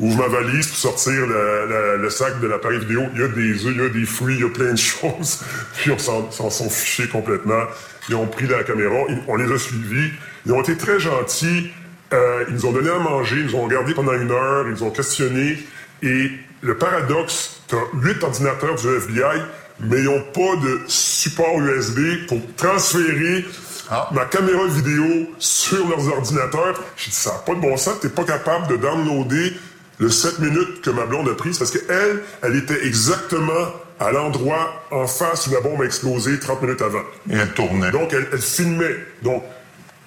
Ouvre 0.00 0.28
ma 0.28 0.28
valise 0.28 0.66
pour 0.68 0.76
sortir 0.76 1.12
le, 1.26 1.66
le- 1.68 2.02
le 2.02 2.10
sac 2.10 2.40
de 2.40 2.46
l'appareil 2.48 2.80
vidéo. 2.80 3.02
Il 3.14 3.20
y 3.20 3.24
a 3.24 3.28
des 3.28 3.66
œufs, 3.66 3.72
il 3.76 3.80
y 3.82 3.86
a 3.86 3.88
des 3.88 4.04
fruits, 4.06 4.34
il 4.34 4.40
y 4.40 4.44
a 4.44 4.48
plein 4.48 4.72
de 4.72 4.76
choses. 4.78 5.40
Puis 5.76 5.90
on 5.92 5.98
s'en 5.98 6.30
s'en 6.32 6.50
sont 6.50 6.68
fichés 6.68 7.06
complètement. 7.08 7.62
Ils 8.08 8.16
ont 8.16 8.26
pris 8.26 8.46
la 8.46 8.64
caméra, 8.64 8.94
on 9.28 9.36
les 9.36 9.50
a 9.52 9.58
suivis. 9.58 10.10
Ils 10.46 10.52
ont 10.52 10.60
été 10.62 10.76
très 10.76 10.98
gentils. 10.98 11.70
Euh, 12.12 12.44
ils 12.48 12.54
nous 12.54 12.66
ont 12.66 12.72
donné 12.72 12.90
à 12.90 12.98
manger, 12.98 13.36
ils 13.38 13.46
nous 13.46 13.54
ont 13.56 13.64
regardé 13.64 13.94
pendant 13.94 14.12
une 14.14 14.30
heure, 14.30 14.66
ils 14.66 14.72
nous 14.72 14.82
ont 14.82 14.90
questionné. 14.90 15.58
Et 16.02 16.30
le 16.60 16.76
paradoxe, 16.76 17.60
tu 17.68 17.76
as 17.76 17.78
huit 17.94 18.22
ordinateurs 18.22 18.74
du 18.74 18.86
FBI, 18.88 19.40
mais 19.80 19.98
ils 19.98 20.04
n'ont 20.04 20.20
pas 20.32 20.56
de 20.62 20.80
support 20.86 21.58
USB 21.60 22.26
pour 22.28 22.40
transférer 22.56 23.44
Ah. 23.90 24.08
ma 24.12 24.24
caméra 24.26 24.66
vidéo 24.66 25.28
sur 25.38 25.86
leurs 25.88 26.08
ordinateurs. 26.08 26.80
J'ai 26.96 27.10
dit, 27.10 27.16
ça 27.16 27.30
n'a 27.32 27.38
pas 27.38 27.54
de 27.54 27.60
bon 27.60 27.76
sens, 27.76 28.00
t'es 28.00 28.08
pas 28.08 28.24
capable 28.24 28.66
de 28.68 28.76
downloader 28.76 29.52
le 29.98 30.10
7 30.10 30.40
minutes 30.40 30.82
que 30.82 30.90
ma 30.90 31.06
blonde 31.06 31.28
a 31.28 31.34
pris, 31.34 31.54
c'est 31.54 31.60
parce 31.60 31.70
qu'elle, 31.70 32.22
elle 32.42 32.56
était 32.56 32.86
exactement 32.86 33.72
à 34.00 34.10
l'endroit 34.10 34.84
en 34.90 35.06
face 35.06 35.46
où 35.46 35.52
la 35.52 35.60
bombe 35.60 35.80
a 35.82 35.84
explosé 35.84 36.38
30 36.38 36.62
minutes 36.62 36.82
avant. 36.82 37.02
Et 37.30 37.34
elle 37.34 37.52
tournait. 37.52 37.90
Donc, 37.92 38.12
elle, 38.12 38.26
elle 38.32 38.40
filmait. 38.40 38.96
Donc, 39.22 39.44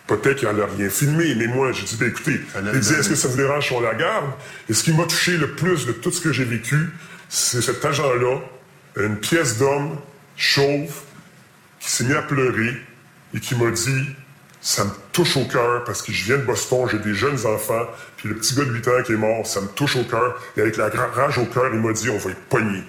peut-être 0.07 0.41
qu'elle 0.41 0.55
n'a 0.55 0.65
rien 0.65 0.89
filmé, 0.89 1.35
mais 1.35 1.47
moi, 1.47 1.71
j'ai 1.71 1.83
dit, 1.83 1.95
ben, 1.97 2.09
écoutez, 2.09 2.41
Elle 2.55 2.67
elle 2.67 2.79
donné. 2.81 2.99
est-ce 2.99 3.09
que 3.09 3.15
ça 3.15 3.27
vous 3.27 3.37
dérange 3.37 3.67
si 3.67 3.73
on 3.73 3.81
la 3.81 3.93
garde? 3.93 4.25
Et 4.69 4.73
ce 4.73 4.83
qui 4.83 4.91
m'a 4.93 5.05
touché 5.05 5.37
le 5.37 5.51
plus 5.51 5.85
de 5.85 5.93
tout 5.93 6.11
ce 6.11 6.19
que 6.21 6.33
j'ai 6.33 6.43
vécu, 6.45 6.89
c'est 7.29 7.61
cet 7.61 7.83
agent-là, 7.83 8.39
une 8.97 9.17
pièce 9.17 9.57
d'homme, 9.57 9.97
chauve, 10.35 10.93
qui 11.79 11.89
s'est 11.89 12.03
mis 12.03 12.13
à 12.13 12.21
pleurer 12.21 12.75
et 13.33 13.39
qui 13.39 13.55
m'a 13.55 13.71
dit 13.71 14.05
Ça 14.61 14.83
me 14.85 14.91
touche 15.11 15.37
au 15.37 15.45
cœur 15.45 15.83
parce 15.83 16.01
que 16.01 16.11
je 16.11 16.25
viens 16.25 16.37
de 16.37 16.43
Boston, 16.43 16.87
j'ai 16.91 16.99
des 16.99 17.13
jeunes 17.13 17.45
enfants, 17.45 17.85
puis 18.17 18.29
le 18.29 18.35
petit 18.35 18.55
gars 18.55 18.65
de 18.65 18.71
8 18.71 18.87
ans 18.87 19.03
qui 19.05 19.13
est 19.13 19.17
mort, 19.17 19.45
ça 19.45 19.61
me 19.61 19.67
touche 19.67 19.95
au 19.95 20.03
cœur. 20.03 20.41
Et 20.57 20.61
avec 20.61 20.77
la 20.77 20.89
rage 20.89 21.37
au 21.37 21.45
cœur, 21.45 21.69
il 21.73 21.79
m'a 21.79 21.93
dit 21.93 22.09
On 22.09 22.17
va 22.17 22.31
être 22.31 22.43
pognés. 22.49 22.83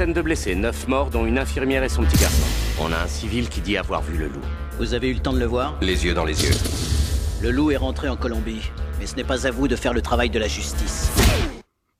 De 0.00 0.22
blessés, 0.22 0.54
neuf 0.54 0.88
morts, 0.88 1.10
dont 1.10 1.26
une 1.26 1.38
infirmière 1.38 1.84
et 1.84 1.90
son 1.90 2.02
petit 2.02 2.16
garçon. 2.16 2.42
On 2.80 2.90
a 2.90 2.96
un 3.04 3.06
civil 3.06 3.50
qui 3.50 3.60
dit 3.60 3.76
avoir 3.76 4.00
vu 4.00 4.16
le 4.16 4.28
loup. 4.28 4.40
Vous 4.78 4.94
avez 4.94 5.08
eu 5.10 5.12
le 5.12 5.20
temps 5.20 5.34
de 5.34 5.38
le 5.38 5.44
voir? 5.44 5.76
Les 5.82 6.06
yeux 6.06 6.14
dans 6.14 6.24
les 6.24 6.42
yeux. 6.42 6.54
Le 7.42 7.50
loup 7.50 7.70
est 7.70 7.76
rentré 7.76 8.08
en 8.08 8.16
Colombie, 8.16 8.62
mais 8.98 9.06
ce 9.06 9.14
n'est 9.14 9.24
pas 9.24 9.46
à 9.46 9.50
vous 9.50 9.68
de 9.68 9.76
faire 9.76 9.92
le 9.92 10.00
travail 10.00 10.30
de 10.30 10.38
la 10.38 10.48
justice. 10.48 11.10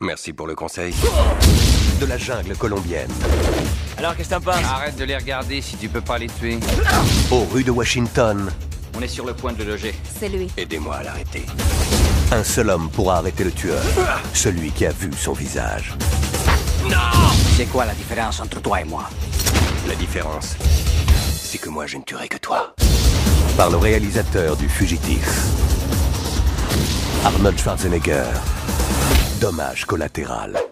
Merci 0.01 0.33
pour 0.33 0.47
le 0.47 0.55
conseil. 0.55 0.95
De 2.01 2.07
la 2.07 2.17
jungle 2.17 2.57
colombienne. 2.57 3.13
Alors, 3.99 4.17
qu'est-ce 4.17 4.31
que 4.31 4.35
t'en 4.37 4.41
penses? 4.41 4.65
Arrête 4.65 4.97
de 4.97 5.05
les 5.05 5.17
regarder 5.19 5.61
si 5.61 5.77
tu 5.77 5.91
peux 5.91 6.01
pas 6.01 6.17
les 6.17 6.29
tuer. 6.29 6.59
Aux 7.31 7.45
rues 7.45 7.65
de 7.65 7.71
Washington. 7.71 8.51
On 8.97 9.03
est 9.03 9.09
sur 9.09 9.27
le 9.27 9.35
point 9.35 9.53
de 9.53 9.63
le 9.63 9.73
loger. 9.73 9.95
C'est 10.19 10.31
lui. 10.31 10.49
Aidez-moi 10.57 10.97
à 10.97 11.03
l'arrêter. 11.03 11.45
Un 12.33 12.45
seul 12.45 12.71
homme 12.71 12.89
pourra 12.89 13.19
arrêter 13.19 13.45
le 13.45 13.53
tueur. 13.53 13.83
Celui 14.33 14.71
qui 14.71 14.87
a 14.87 14.91
vu 14.91 15.11
son 15.13 15.35
visage. 15.35 15.93
C'est 17.57 17.67
quoi 17.67 17.85
la 17.85 17.95
différence 17.95 18.41
entre 18.41 18.61
toi 18.61 18.81
et 18.81 18.85
moi? 18.85 19.09
La 19.87 19.95
différence, 19.95 20.57
c'est 21.43 21.59
que 21.59 21.69
moi 21.69 21.87
je 21.87 21.99
ne 21.99 22.03
tuerai 22.03 22.29
que 22.29 22.39
toi. 22.39 22.75
Par 23.57 23.71
le 23.71 23.77
réalisateur 23.77 24.57
du 24.57 24.69
Fugitif. 24.69 25.29
Arnold 27.25 27.59
Schwarzenegger. 27.59 28.25
Dommage 29.41 29.85
collatéral. 29.85 30.70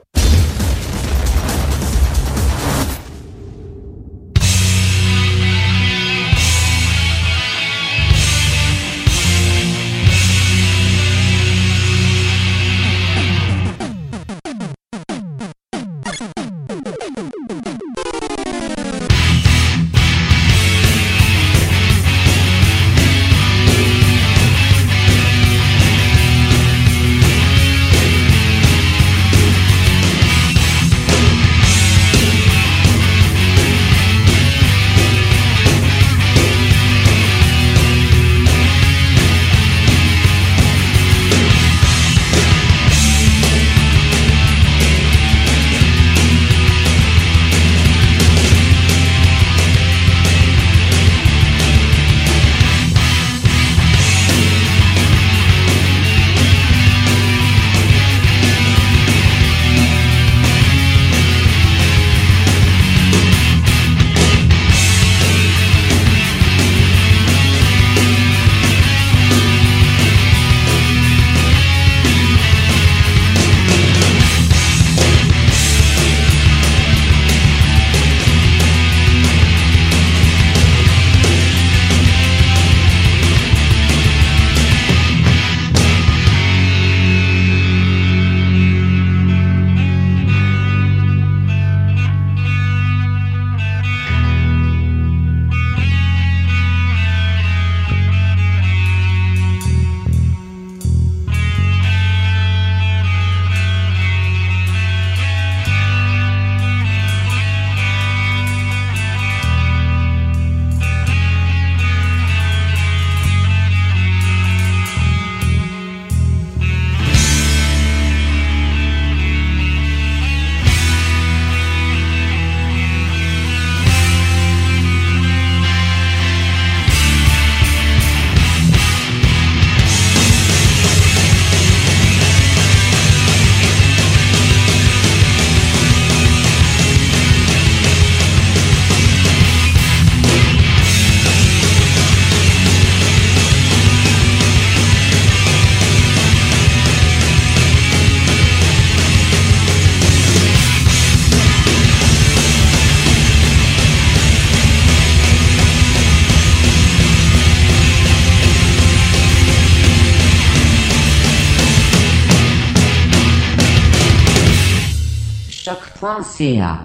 Choc.ca. 166.18 166.84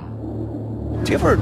Do 1.03 1.11
you 1.11 1.17
ever 1.17 1.37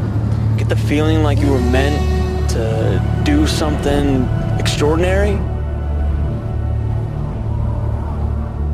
get 0.58 0.70
the 0.70 0.76
feeling 0.76 1.24
like 1.24 1.40
you 1.40 1.52
were 1.52 1.60
meant 1.60 2.50
to 2.52 3.22
do 3.26 3.46
something 3.46 4.24
extraordinary? 4.60 5.32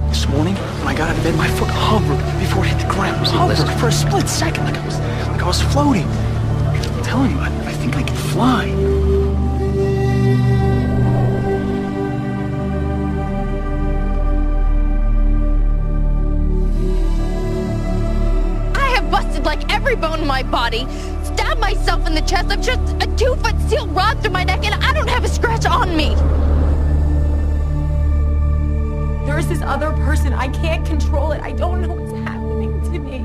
This 0.10 0.28
morning, 0.30 0.56
when 0.56 0.88
I 0.88 0.96
got 0.96 1.10
out 1.10 1.18
of 1.18 1.24
bed, 1.24 1.36
my 1.36 1.48
foot 1.48 1.70
hovered 1.70 2.20
before 2.40 2.64
it 2.66 2.70
hit 2.70 2.88
the 2.88 2.94
ground. 2.94 3.18
It 3.18 3.22
was 3.22 3.32
hovered 3.32 3.58
for 3.80 3.88
a 3.88 3.92
split 3.92 4.30
second, 4.30 4.66
like 4.66 4.78
I 4.78 4.86
was, 4.86 5.00
like 5.00 5.42
I 5.42 5.48
was 5.48 5.62
floating. 5.62 6.06
I'm 6.06 7.04
telling 7.04 7.32
you, 7.32 7.38
I, 7.40 7.48
I 7.66 7.74
think 7.74 7.96
I 7.96 8.04
can 8.04 8.16
fly. 8.16 8.66
Every 19.88 20.02
bone 20.02 20.20
in 20.20 20.28
my 20.28 20.44
body, 20.44 20.86
stabbed 21.24 21.62
myself 21.62 22.06
in 22.06 22.14
the 22.14 22.20
chest. 22.22 22.52
I've 22.52 22.62
just 22.62 22.82
a 23.02 23.08
two 23.16 23.34
foot 23.36 23.58
steel 23.68 23.88
rod 23.88 24.22
through 24.22 24.32
my 24.32 24.44
neck, 24.44 24.66
and 24.66 24.76
I 24.84 24.92
don't 24.92 25.08
have 25.08 25.24
a 25.24 25.30
scratch 25.30 25.66
on 25.66 25.96
me. 25.96 26.14
There's 29.26 29.48
this 29.48 29.62
other 29.62 29.92
person. 30.04 30.34
I 30.34 30.50
can't 30.50 30.86
control 30.86 31.32
it. 31.32 31.42
I 31.42 31.54
don't 31.54 31.82
know 31.82 31.94
what's 31.94 32.12
happening 32.28 32.82
to 32.92 33.00
me. 33.00 33.20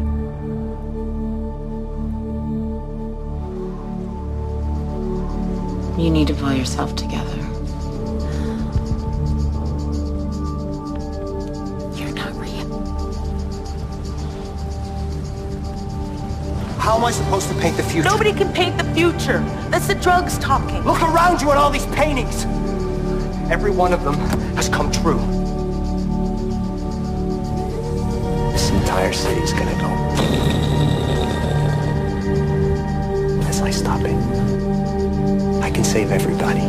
You 6.00 6.10
need 6.10 6.28
to 6.28 6.34
pull 6.34 6.52
yourself 6.52 6.94
together. 6.94 7.31
How 16.92 16.98
am 16.98 17.06
I 17.06 17.10
supposed 17.10 17.48
to 17.48 17.54
paint 17.54 17.78
the 17.78 17.82
future? 17.82 18.06
Nobody 18.06 18.34
can 18.34 18.52
paint 18.52 18.76
the 18.76 18.84
future. 18.92 19.38
That's 19.70 19.86
the 19.86 19.94
drugs 19.94 20.36
talking. 20.36 20.82
Look 20.84 21.00
around 21.00 21.40
you 21.40 21.50
at 21.50 21.56
all 21.56 21.70
these 21.70 21.86
paintings. 21.86 22.44
Every 23.50 23.70
one 23.70 23.94
of 23.94 24.04
them 24.04 24.12
has 24.56 24.68
come 24.68 24.92
true. 24.92 25.16
This 28.52 28.68
entire 28.72 29.10
city's 29.10 29.54
gonna 29.54 29.74
go. 29.80 29.88
Unless 33.40 33.62
I 33.62 33.70
stop 33.70 34.02
it. 34.02 35.62
I 35.62 35.70
can 35.70 35.84
save 35.84 36.10
everybody. 36.12 36.60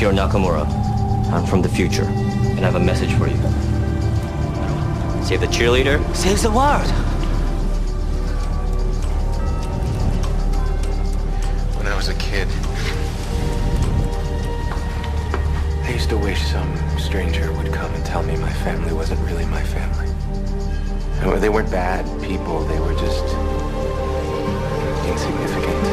Name 0.00 0.14
Hiro 0.14 0.28
Nakamura. 0.28 0.66
I'm 1.32 1.44
from 1.46 1.62
the 1.62 1.68
future, 1.68 2.04
and 2.04 2.60
I 2.60 2.70
have 2.70 2.76
a 2.76 2.80
message 2.80 3.12
for 3.14 3.26
you. 3.26 3.36
Save 5.24 5.40
the 5.40 5.46
cheerleader. 5.46 5.98
Saves 6.14 6.42
the 6.42 6.50
world. 6.50 6.88
When 11.76 11.86
I 11.86 11.96
was 11.96 12.08
a 12.08 12.14
kid, 12.14 12.48
I 15.84 15.90
used 15.92 16.08
to 16.10 16.16
wish 16.16 16.40
some 16.42 16.72
stranger 16.98 17.52
would 17.54 17.72
come 17.72 17.92
and 17.94 18.04
tell 18.04 18.22
me 18.22 18.36
my 18.36 18.52
family 18.64 18.92
wasn't 18.92 19.20
really 19.20 19.46
my 19.46 19.62
family. 19.62 20.06
They 21.40 21.48
weren't 21.48 21.70
bad 21.70 22.04
people, 22.22 22.64
they 22.64 22.80
were 22.80 22.94
just 22.94 23.24
insignificant. 25.06 25.84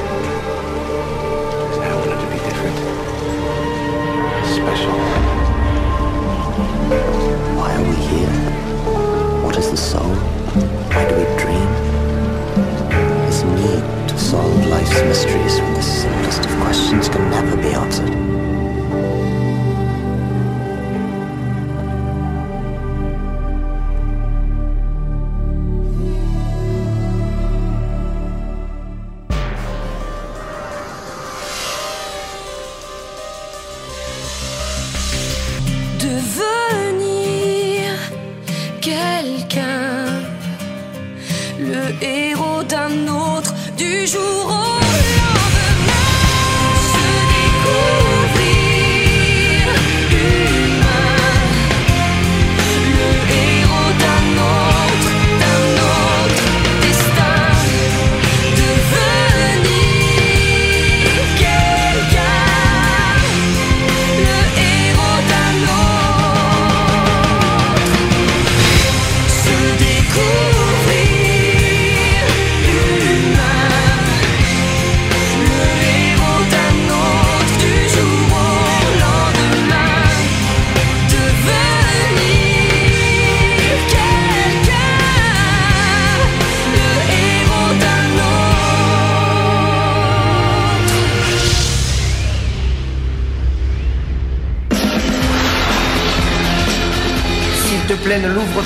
I 1.82 1.96
wanted 1.96 2.20
to 2.22 2.28
be 2.32 2.38
different. 2.50 3.85
Special. 4.56 4.94
Why 7.58 7.76
are 7.76 7.84
we 7.84 7.96
here? 8.08 8.36
What 9.44 9.58
is 9.58 9.70
the 9.70 9.76
soul? 9.76 10.15
Why 10.94 11.04
do 11.10 11.15
we 11.15 11.26
dream? 11.38 11.70
This 13.26 13.44
need 13.44 14.08
to 14.08 14.18
solve 14.18 14.65
life's 14.68 15.02
mysteries 15.04 15.60
when 15.60 15.74
the 15.74 15.82
simplest 15.82 16.46
of 16.46 16.52
questions 16.62 17.10
can 17.10 17.30
never 17.30 17.58
be 17.58 17.74
answered. 17.74 18.35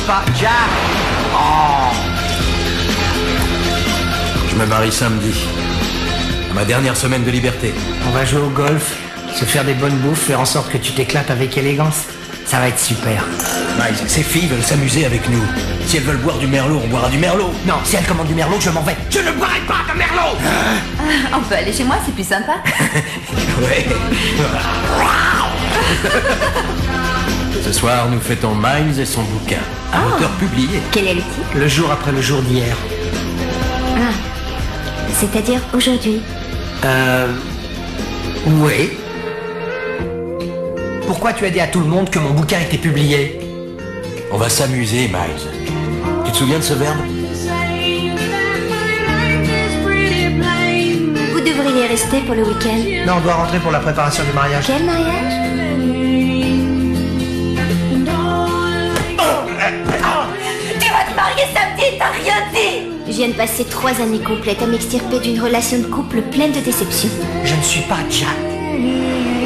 Pas, 0.09 0.23
Jack 0.39 0.49
Oh 1.35 1.93
Je 4.49 4.55
me 4.55 4.65
marie 4.65 4.91
samedi. 4.91 5.33
À 6.49 6.53
ma 6.55 6.65
dernière 6.65 6.97
semaine 6.97 7.23
de 7.23 7.29
liberté. 7.29 7.75
On 8.07 8.11
va 8.11 8.25
jouer 8.25 8.41
au 8.41 8.49
golf, 8.49 8.97
se 9.35 9.45
faire 9.45 9.63
des 9.63 9.75
bonnes 9.75 9.97
bouffes, 9.97 10.25
faire 10.25 10.39
en 10.39 10.45
sorte 10.45 10.71
que 10.71 10.79
tu 10.79 10.93
t'éclates 10.93 11.29
avec 11.29 11.55
élégance. 11.59 12.05
Ça 12.47 12.57
va 12.57 12.69
être 12.69 12.79
super. 12.79 13.23
Miles, 13.77 13.95
ces 14.07 14.23
filles 14.23 14.47
veulent 14.47 14.63
s'amuser 14.63 15.05
avec 15.05 15.29
nous. 15.29 15.43
Si 15.85 15.97
elles 15.97 16.03
veulent 16.03 16.17
boire 16.17 16.39
du 16.39 16.47
merlot, 16.47 16.81
on 16.83 16.87
boira 16.87 17.09
du 17.09 17.19
merlot. 17.19 17.53
Non, 17.67 17.75
si 17.83 17.95
elle 17.95 18.05
commande 18.05 18.27
du 18.27 18.33
merlot, 18.33 18.59
je 18.59 18.71
m'en 18.71 18.81
vais. 18.81 18.97
Je 19.11 19.19
ne 19.19 19.31
boirai 19.33 19.59
pas 19.67 19.93
de 19.93 19.95
merlot 19.95 20.35
Ah, 20.43 21.37
on 21.37 21.41
peut 21.41 21.55
aller 21.55 21.71
chez 21.71 21.83
moi, 21.83 21.97
c'est 22.03 22.15
plus 22.15 22.27
sympa. 22.27 22.53
Ouais. 23.61 23.85
Ce 27.63 27.71
soir, 27.73 28.07
nous 28.09 28.19
fêtons 28.19 28.55
Miles 28.55 28.99
et 28.99 29.05
son 29.05 29.21
bouquin. 29.23 29.57
Un 29.93 29.97
Ah. 29.97 30.15
auteur 30.15 30.29
publié. 30.31 30.79
Quel 30.91 31.07
est 31.07 31.13
le 31.15 31.21
titre? 31.21 31.49
Le 31.55 31.67
jour 31.67 31.91
après 31.91 32.11
le 32.11 32.21
jour 32.21 32.41
d'hier. 32.41 32.75
Ah. 33.97 34.13
C'est-à-dire 35.13 35.61
aujourd'hui. 35.73 36.21
Euh... 36.85 37.27
Oui. 38.47 38.91
Pourquoi 41.07 41.33
tu 41.33 41.45
as 41.45 41.49
dit 41.49 41.59
à 41.59 41.67
tout 41.67 41.79
le 41.79 41.87
monde 41.87 42.09
que 42.09 42.19
mon 42.19 42.31
bouquin 42.31 42.59
était 42.59 42.77
publié? 42.77 43.39
On 44.31 44.37
va 44.37 44.47
s'amuser, 44.49 45.07
Miles. 45.07 45.49
Tu 46.25 46.31
te 46.31 46.37
souviens 46.37 46.59
de 46.59 46.63
ce 46.63 46.73
verbe? 46.73 46.97
Vous 51.33 51.41
devriez 51.41 51.87
rester 51.87 52.19
pour 52.21 52.35
le 52.35 52.43
week-end. 52.43 53.05
Non, 53.07 53.13
on 53.17 53.21
doit 53.21 53.33
rentrer 53.33 53.59
pour 53.59 53.71
la 53.71 53.79
préparation 53.79 54.23
du 54.23 54.31
mariage. 54.33 54.65
Quel 54.67 54.85
mariage? 54.85 55.58
Je 63.09 63.15
viens 63.15 63.29
de 63.29 63.33
passer 63.33 63.65
trois 63.65 63.99
années 64.01 64.19
complètes 64.19 64.61
à 64.61 64.67
m'extirper 64.67 65.19
d'une 65.19 65.41
relation 65.41 65.79
de 65.79 65.85
couple 65.85 66.21
pleine 66.21 66.51
de 66.51 66.59
déceptions. 66.59 67.09
Je 67.43 67.55
ne 67.55 67.61
suis 67.63 67.81
pas 67.81 67.97
Jack. 68.07 69.38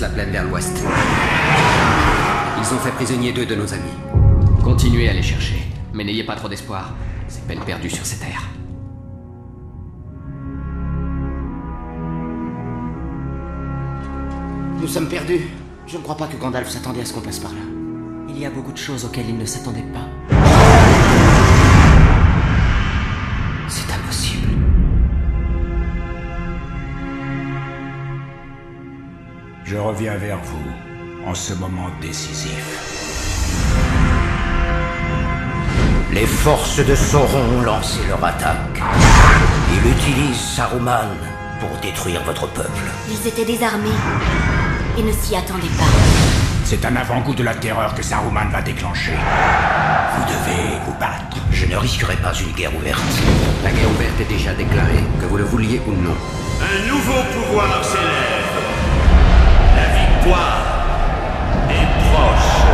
La 0.00 0.08
plaine 0.08 0.30
vers 0.30 0.44
l'ouest. 0.44 0.82
Ils 2.58 2.74
ont 2.74 2.78
fait 2.78 2.90
prisonnier 2.92 3.32
deux 3.32 3.46
de 3.46 3.54
nos 3.54 3.72
amis. 3.72 3.82
Continuez 4.62 5.08
à 5.08 5.12
les 5.12 5.22
chercher, 5.22 5.62
mais 5.94 6.04
n'ayez 6.04 6.24
pas 6.24 6.34
trop 6.34 6.48
d'espoir. 6.48 6.92
C'est 7.28 7.46
peine 7.46 7.60
perdue 7.60 7.90
sur 7.90 8.04
ces 8.04 8.18
terres. 8.18 8.44
Nous 14.80 14.88
sommes 14.88 15.08
perdus. 15.08 15.48
Je 15.86 15.96
ne 15.96 16.02
crois 16.02 16.16
pas 16.16 16.26
que 16.26 16.36
Gandalf 16.36 16.68
s'attendait 16.68 17.00
à 17.00 17.04
ce 17.04 17.12
qu'on 17.12 17.20
passe 17.20 17.38
par 17.38 17.52
là. 17.52 17.60
Il 18.28 18.38
y 18.38 18.44
a 18.44 18.50
beaucoup 18.50 18.72
de 18.72 18.78
choses 18.78 19.04
auxquelles 19.04 19.28
il 19.28 19.38
ne 19.38 19.44
s'attendait 19.46 19.84
pas. 19.94 20.45
Je 29.76 29.80
reviens 29.82 30.16
vers 30.16 30.38
vous 30.38 31.28
en 31.28 31.34
ce 31.34 31.52
moment 31.52 31.90
décisif. 32.00 32.64
Les 36.10 36.24
forces 36.24 36.78
de 36.78 36.94
Sauron 36.94 37.58
ont 37.58 37.60
lancé 37.60 37.98
leur 38.08 38.24
attaque. 38.24 38.80
Ils 39.70 39.90
utilisent 39.90 40.40
Saruman 40.40 41.18
pour 41.60 41.68
détruire 41.82 42.22
votre 42.24 42.46
peuple. 42.54 42.86
Ils 43.10 43.28
étaient 43.28 43.44
désarmés 43.44 43.90
et 44.96 45.02
ne 45.02 45.12
s'y 45.12 45.36
attendaient 45.36 45.76
pas. 45.76 45.84
C'est 46.64 46.82
un 46.86 46.96
avant-goût 46.96 47.34
de 47.34 47.42
la 47.42 47.54
terreur 47.54 47.94
que 47.94 48.02
Saruman 48.02 48.48
va 48.48 48.62
déclencher. 48.62 49.12
Vous 49.12 50.24
devez 50.24 50.78
vous 50.86 50.94
battre. 50.98 51.36
Je 51.52 51.66
ne 51.66 51.76
risquerai 51.76 52.16
pas 52.16 52.32
une 52.32 52.52
guerre 52.52 52.74
ouverte. 52.74 53.02
La 53.62 53.72
guerre 53.72 53.90
ouverte 53.90 54.18
est 54.22 54.32
déjà 54.32 54.54
déclarée, 54.54 55.04
que 55.20 55.26
vous 55.26 55.36
le 55.36 55.44
vouliez 55.44 55.82
ou 55.86 55.92
non. 55.92 56.16
Un 56.62 56.88
nouveau 56.88 57.20
pouvoir 57.34 57.84
s'élève. 57.84 58.45
Victoire 60.26 60.58
est 61.70 61.86
proche. 62.10 62.66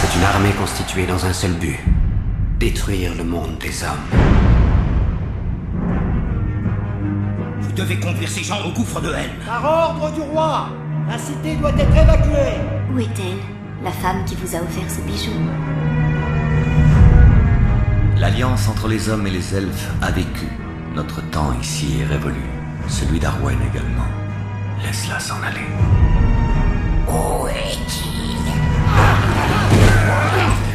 C'est 0.00 0.18
une 0.18 0.24
armée 0.24 0.52
constituée 0.52 1.04
dans 1.04 1.26
un 1.26 1.32
seul 1.34 1.52
but. 1.52 1.78
Détruire 2.58 3.14
le 3.14 3.24
monde 3.24 3.58
des 3.58 3.84
hommes. 3.84 3.90
Vous 7.60 7.72
devez 7.72 8.00
conduire 8.00 8.30
ces 8.30 8.42
gens 8.42 8.64
au 8.66 8.70
gouffre 8.70 9.02
de 9.02 9.12
haine. 9.12 9.32
Par 9.44 9.62
ordre 9.62 10.10
du 10.14 10.22
roi, 10.22 10.70
la 11.06 11.18
cité 11.18 11.56
doit 11.56 11.72
être 11.78 11.96
évacuée. 11.96 12.56
Où 12.94 12.98
est-elle 13.00 13.84
La 13.84 13.90
femme 13.90 14.24
qui 14.24 14.36
vous 14.36 14.56
a 14.56 14.60
offert 14.60 14.88
ce 14.88 15.02
bijou? 15.02 15.38
L'alliance 18.16 18.68
entre 18.68 18.88
les 18.88 19.10
hommes 19.10 19.26
et 19.26 19.30
les 19.30 19.54
elfes 19.54 19.90
a 20.00 20.10
vécu. 20.12 20.48
Notre 20.94 21.20
temps 21.30 21.52
ici 21.60 21.98
est 22.00 22.06
révolu. 22.06 22.40
Celui 22.88 23.20
d'Arwen 23.20 23.58
également. 23.70 24.21
Laisse-la 24.82 25.20
s'en 25.20 25.40
aller. 25.42 25.66
Où 27.08 27.46
est-il? 27.48 28.38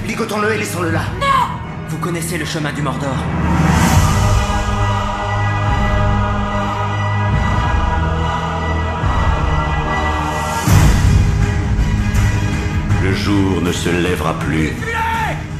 Ligotons-le 0.07 0.53
et 0.53 0.57
laissons-le 0.57 0.91
là. 0.91 1.01
Non 1.19 1.59
Vous 1.89 1.97
connaissez 1.97 2.37
le 2.37 2.45
chemin 2.45 2.71
du 2.73 2.81
Mordor? 2.81 3.15
Le 13.03 13.13
jour 13.13 13.61
ne 13.61 13.71
se 13.71 13.89
lèvera 13.89 14.33
plus 14.39 14.73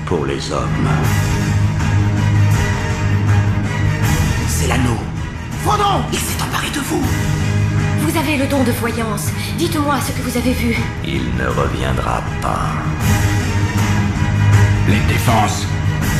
pour 0.05 0.25
les 0.25 0.51
hommes. 0.51 0.89
C'est 4.47 4.67
l'anneau. 4.67 4.97
Frodon 5.63 6.03
Il 6.11 6.19
s'est 6.19 6.41
emparé 6.41 6.69
de 6.69 6.79
vous. 6.79 7.03
Vous 8.17 8.23
avez 8.23 8.37
le 8.37 8.47
don 8.47 8.63
de 8.63 8.71
voyance. 8.71 9.27
Dites-moi 9.59 9.99
ce 10.01 10.11
que 10.11 10.21
vous 10.23 10.37
avez 10.37 10.51
vu. 10.51 10.75
Il 11.05 11.21
ne 11.35 11.45
reviendra 11.49 12.23
pas. 12.41 12.71
Les 14.89 14.99
défenses 15.13 15.67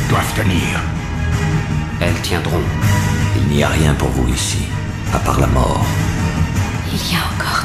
doivent 0.08 0.32
tenir. 0.36 0.80
Elles 2.00 2.20
tiendront. 2.22 2.62
Il 3.36 3.48
n'y 3.48 3.64
a 3.64 3.68
rien 3.68 3.94
pour 3.94 4.10
vous 4.10 4.32
ici, 4.32 4.68
à 5.12 5.18
part 5.18 5.40
la 5.40 5.48
mort. 5.48 5.84
Il 6.92 7.12
y 7.12 7.16
a 7.16 7.24
encore 7.34 7.57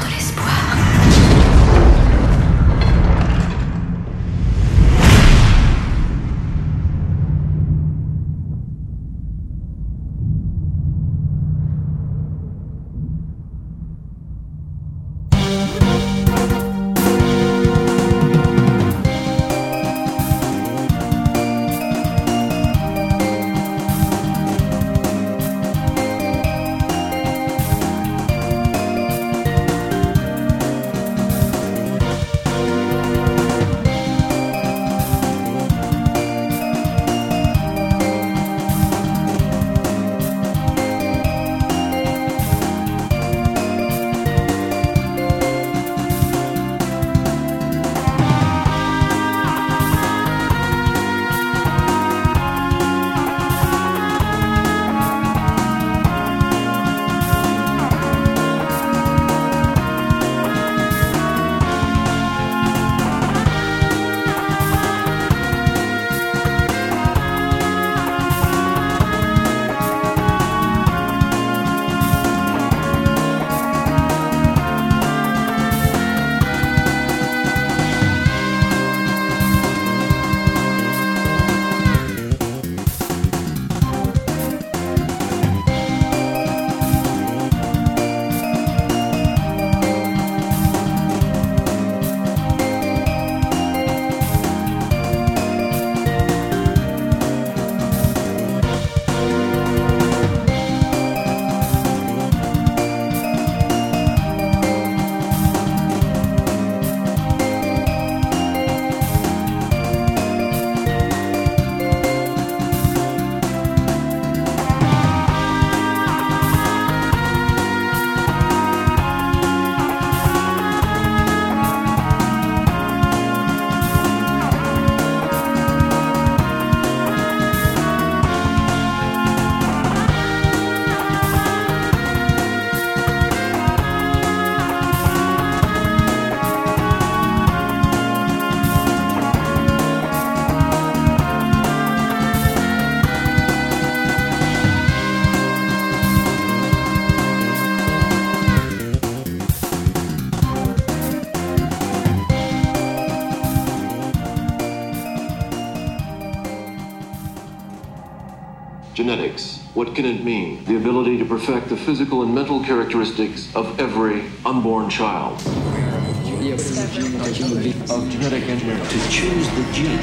Genetics. 158.94 159.58
What 159.74 159.96
can 159.96 160.04
it 160.04 160.22
mean? 160.22 160.64
The 160.66 160.76
ability 160.76 161.18
to 161.18 161.24
perfect 161.24 161.68
the 161.68 161.76
physical 161.76 162.22
and 162.22 162.32
mental 162.32 162.62
characteristics 162.62 163.52
of 163.56 163.80
every 163.80 164.22
unborn 164.46 164.88
child. 164.88 165.40
The 165.40 166.52
ability 166.52 167.72
of 167.90 168.08
genetic 168.08 168.44
engineering 168.44 168.86
to 168.86 169.08
choose 169.10 169.48
the 169.50 169.64
gene. 169.72 169.98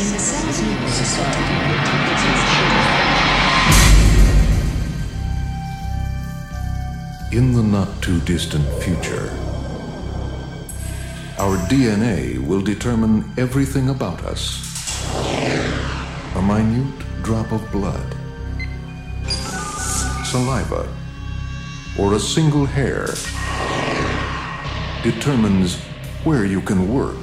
In 7.32 7.54
the 7.54 7.64
not 7.64 8.02
too 8.02 8.20
distant 8.22 8.68
future, 8.84 9.32
our 11.40 11.56
DNA 11.70 12.46
will 12.46 12.62
determine 12.62 13.24
everything 13.38 13.88
about 13.88 14.26
us. 14.26 14.60
A 16.36 16.42
minute 16.42 17.24
drop 17.24 17.54
of 17.54 17.72
blood, 17.72 18.21
saliva, 20.32 20.88
or 22.00 22.14
a 22.14 22.20
single 22.20 22.66
hair 22.66 23.06
determines 25.04 25.76
where 26.24 26.46
you 26.46 26.62
can 26.62 26.88
work, 26.88 27.18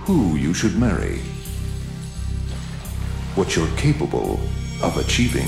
who 0.00 0.34
you 0.34 0.52
should 0.52 0.76
marry, 0.76 1.18
what 3.36 3.54
you're 3.54 3.70
capable 3.76 4.40
of 4.82 4.96
achieving. 4.96 5.46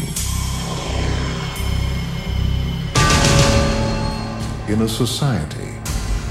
In 4.73 4.83
a 4.83 4.89
society 4.89 5.73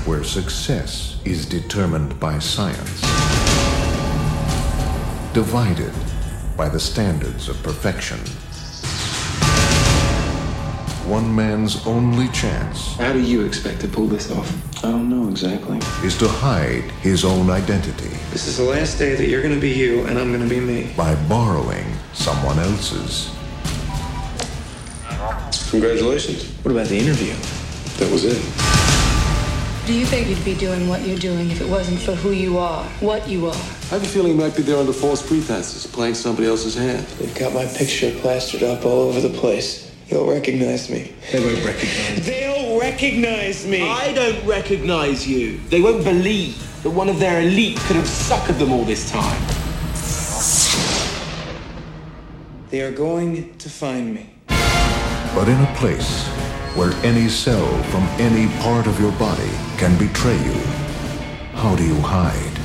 where 0.06 0.24
success 0.24 1.20
is 1.26 1.46
determined 1.46 2.18
by 2.18 2.40
science, 2.40 3.02
divided 5.34 5.92
by 6.56 6.70
the 6.70 6.80
standards 6.80 7.50
of 7.50 7.62
perfection, 7.62 8.22
one 11.08 11.34
man's 11.36 11.86
only 11.86 12.28
chance 12.30 12.96
How 12.98 13.14
do 13.14 13.20
you 13.22 13.46
expect 13.46 13.82
to 13.82 13.88
pull 13.88 14.08
this 14.08 14.32
off? 14.32 14.84
I 14.84 14.92
don't 14.92 15.10
know 15.10 15.30
exactly. 15.30 15.78
is 16.04 16.18
to 16.20 16.28
hide 16.28 16.84
his 17.02 17.24
own 17.24 17.50
identity 17.50 18.10
This 18.32 18.48
is 18.48 18.58
the 18.58 18.64
last 18.64 18.98
day 18.98 19.16
that 19.16 19.28
you're 19.28 19.42
gonna 19.44 19.60
be 19.60 19.70
you 19.70 20.06
and 20.06 20.18
I'm 20.18 20.32
gonna 20.32 20.50
be 20.50 20.60
me. 20.60 20.92
by 20.98 21.16
borrowing 21.28 21.86
someone 22.14 22.60
else's. 22.60 23.30
Congratulations. 25.70 26.46
What 26.64 26.72
about 26.72 26.88
the 26.88 26.98
interview? 26.98 27.34
That 28.00 28.12
was 28.12 28.24
it. 28.26 28.42
Do 29.86 29.94
you 29.94 30.06
think 30.06 30.28
you'd 30.28 30.44
be 30.44 30.56
doing 30.56 30.88
what 30.88 31.02
you're 31.06 31.18
doing 31.18 31.52
if 31.52 31.62
it 31.62 31.70
wasn't 31.70 32.00
for 32.00 32.16
who 32.16 32.32
you 32.32 32.58
are, 32.58 32.84
what 33.02 33.28
you 33.28 33.46
are? 33.48 33.54
I 33.54 33.96
have 33.96 34.04
a 34.04 34.08
feeling 34.08 34.32
he 34.34 34.38
might 34.38 34.56
be 34.56 34.64
there 34.64 34.78
under 34.78 34.94
false 34.94 35.22
pretenses, 35.26 35.86
playing 35.86 36.16
somebody 36.16 36.48
else's 36.48 36.74
hand. 36.76 37.06
They've 37.20 37.36
got 37.38 37.54
my 37.54 37.66
picture 37.68 38.12
plastered 38.20 38.64
up 38.64 38.84
all 38.86 39.10
over 39.10 39.22
the 39.22 39.30
place. 39.38 39.92
He'll 40.08 40.30
recognize 40.30 40.90
me. 40.90 41.14
They 41.32 41.40
won't 41.40 41.66
recognize 41.66 42.26
They'll 42.26 42.80
recognize 42.80 43.66
me. 43.66 43.82
I 43.90 44.14
don't 44.14 44.46
recognize 44.46 45.28
you. 45.28 45.60
They 45.70 45.82
won't 45.82 46.04
believe 46.04 46.56
that 46.84 46.92
one 46.92 47.10
of 47.10 47.20
their 47.20 47.42
elite 47.42 47.78
could 47.78 47.96
have 47.96 48.06
suckered 48.06 48.60
them 48.60 48.72
all 48.72 48.84
this 48.86 49.10
time. 49.10 49.42
They 52.70 52.82
are 52.82 52.92
going 52.92 53.58
to 53.58 53.70
find 53.70 54.14
me. 54.14 54.36
But 54.48 55.50
in 55.50 55.60
a 55.60 55.76
place 55.76 56.28
where 56.76 56.92
any 57.04 57.28
cell 57.28 57.66
from 57.86 58.04
any 58.20 58.48
part 58.62 58.86
of 58.86 59.00
your 59.00 59.12
body 59.14 59.52
can 59.78 59.98
betray 59.98 60.38
you, 60.44 60.60
how 61.54 61.76
do 61.76 61.84
you 61.84 62.00
hide? 62.02 62.58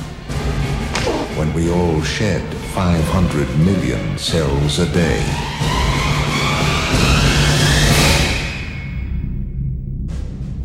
When 1.37 1.51
we 1.53 1.71
all 1.71 2.01
shed 2.03 2.43
500 2.75 3.47
million 3.59 4.17
cells 4.17 4.79
a 4.79 4.85
day. 4.93 5.25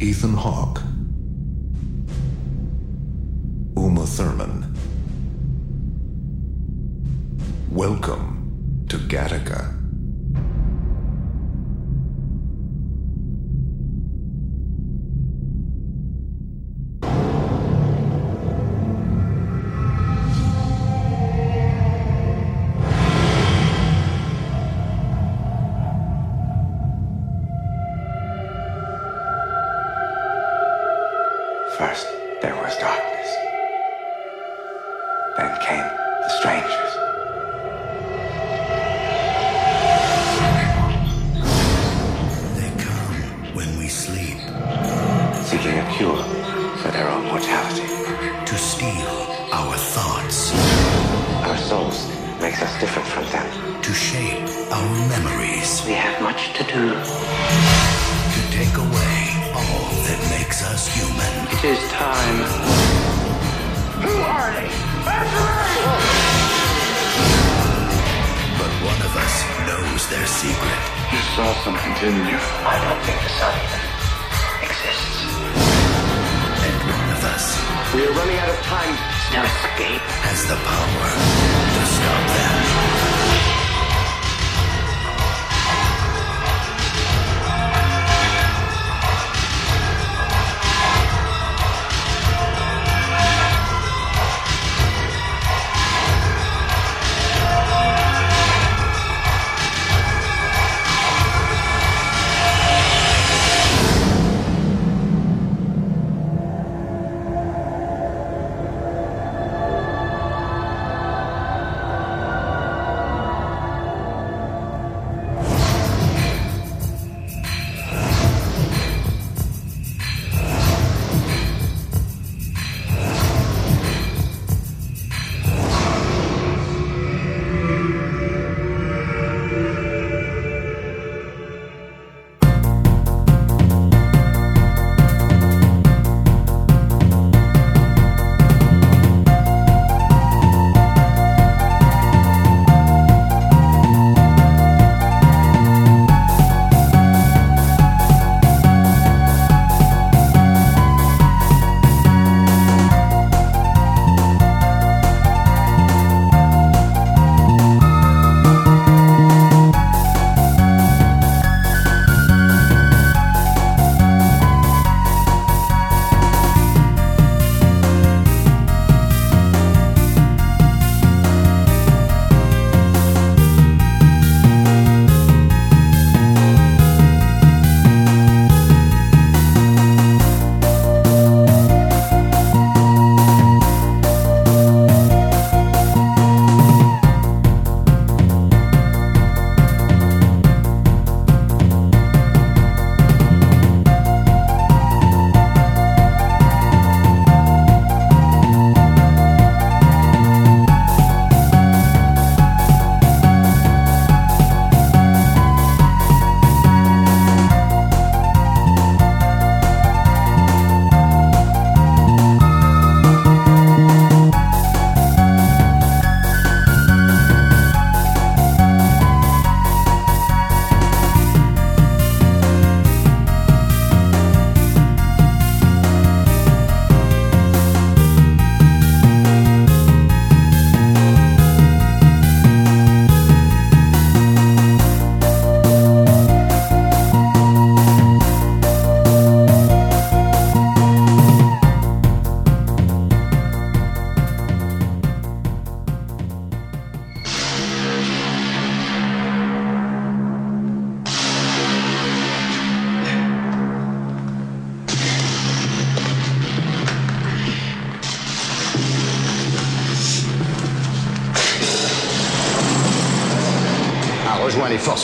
Ethan 0.06 0.34
Hawke. 0.34 0.82
Uma 3.74 4.06
Thurman. 4.06 4.72
Welcome 7.72 8.84
to 8.88 8.98
Gattaca. 8.98 9.75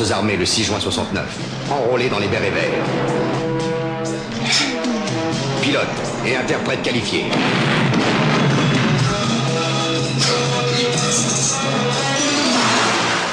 Forces 0.02 0.10
armées 0.10 0.36
le 0.36 0.44
6 0.44 0.64
juin 0.64 0.80
69, 0.80 1.24
enrôlé 1.70 2.08
dans 2.08 2.18
les 2.18 2.26
bérets 2.26 2.50
verts. 2.50 2.84
Pilote 5.62 5.86
et 6.26 6.36
interprète 6.36 6.82
qualifié. 6.82 7.26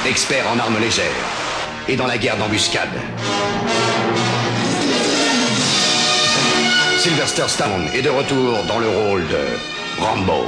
Expert 0.07 0.45
en 0.53 0.59
armes 0.59 0.79
légères 0.79 1.05
et 1.87 1.95
dans 1.95 2.07
la 2.07 2.17
guerre 2.17 2.37
d'embuscade. 2.37 2.89
Sylvester 6.99 7.47
Stallone 7.47 7.87
est 7.95 8.01
de 8.01 8.09
retour 8.09 8.63
dans 8.67 8.79
le 8.79 8.89
rôle 8.89 9.27
de 9.27 10.01
Rambo. 10.01 10.45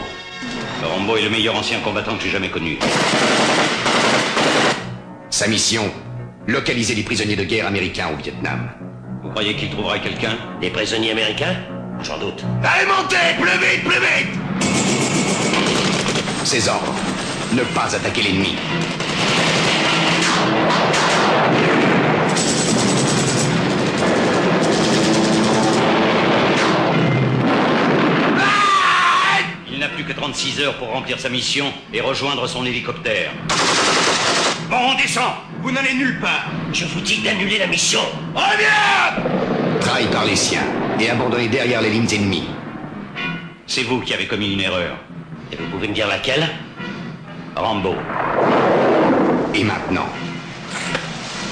Rambo 0.84 1.18
est 1.18 1.24
le 1.24 1.30
meilleur 1.30 1.56
ancien 1.56 1.80
combattant 1.80 2.16
que 2.18 2.24
j'ai 2.24 2.30
jamais 2.30 2.50
connu. 2.50 2.78
Sa 5.30 5.48
mission 5.48 5.90
Localiser 6.48 6.96
les 6.96 7.04
prisonniers 7.04 7.36
de 7.36 7.44
guerre 7.44 7.68
américains 7.68 8.10
au 8.14 8.22
Vietnam. 8.22 8.70
Vous 9.24 9.30
croyez 9.30 9.56
qu'il 9.56 9.70
trouvera 9.70 10.00
quelqu'un? 10.00 10.36
Des 10.60 10.72
prisonniers 10.72 11.12
américains? 11.12 11.56
J'en 12.02 12.18
doute. 12.18 12.44
Allez, 12.64 12.88
montez 12.88 13.16
Plus 13.40 13.60
vite, 13.60 13.84
plus 13.84 14.00
vite 14.00 14.40
Ses 16.44 16.68
ordres 16.68 16.96
ne 17.54 17.64
pas 17.76 17.96
attaquer 17.96 18.24
l'ennemi. 18.24 18.56
Il 29.72 29.80
n'a 29.80 29.90
plus 29.90 30.04
que 30.04 30.14
36 30.14 30.60
heures 30.62 30.78
pour 30.78 30.90
remplir 30.90 31.20
sa 31.20 31.30
mission 31.30 31.66
et 31.94 32.02
rejoindre 32.02 32.48
son 32.48 32.66
hélicoptère. 32.66 33.32
Bon, 34.72 34.78
on 34.94 34.96
descend 34.96 35.34
Vous 35.62 35.70
n'allez 35.70 35.94
nulle 35.96 36.18
part 36.22 36.46
Je 36.72 36.86
vous 36.86 37.02
dis 37.02 37.22
d'annuler 37.22 37.60
la 37.60 37.68
mission 37.68 38.00
Reviens 38.34 39.80
Trahi 39.82 40.06
par 40.08 40.24
les 40.24 40.38
siens 40.38 40.64
et 40.98 41.10
abandonné 41.10 41.50
derrière 41.50 41.82
les 41.82 41.90
lignes 41.90 42.08
ennemies. 42.14 42.48
C'est 43.66 43.84
vous 43.84 44.00
qui 44.02 44.14
avez 44.14 44.28
commis 44.28 44.54
une 44.54 44.62
erreur. 44.62 44.96
Et 45.52 45.56
vous 45.56 45.66
pouvez 45.72 45.88
me 45.88 45.94
dire 45.94 46.08
laquelle? 46.08 46.48
Rambo. 47.56 47.96
Et 49.56 49.64
maintenant, 49.64 50.08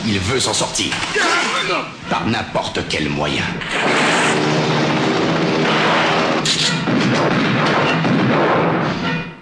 il 0.06 0.20
veut 0.20 0.40
s'en 0.40 0.54
sortir. 0.54 0.94
Par 2.10 2.28
n'importe 2.28 2.82
quel 2.88 3.10
moyen. 3.10 3.44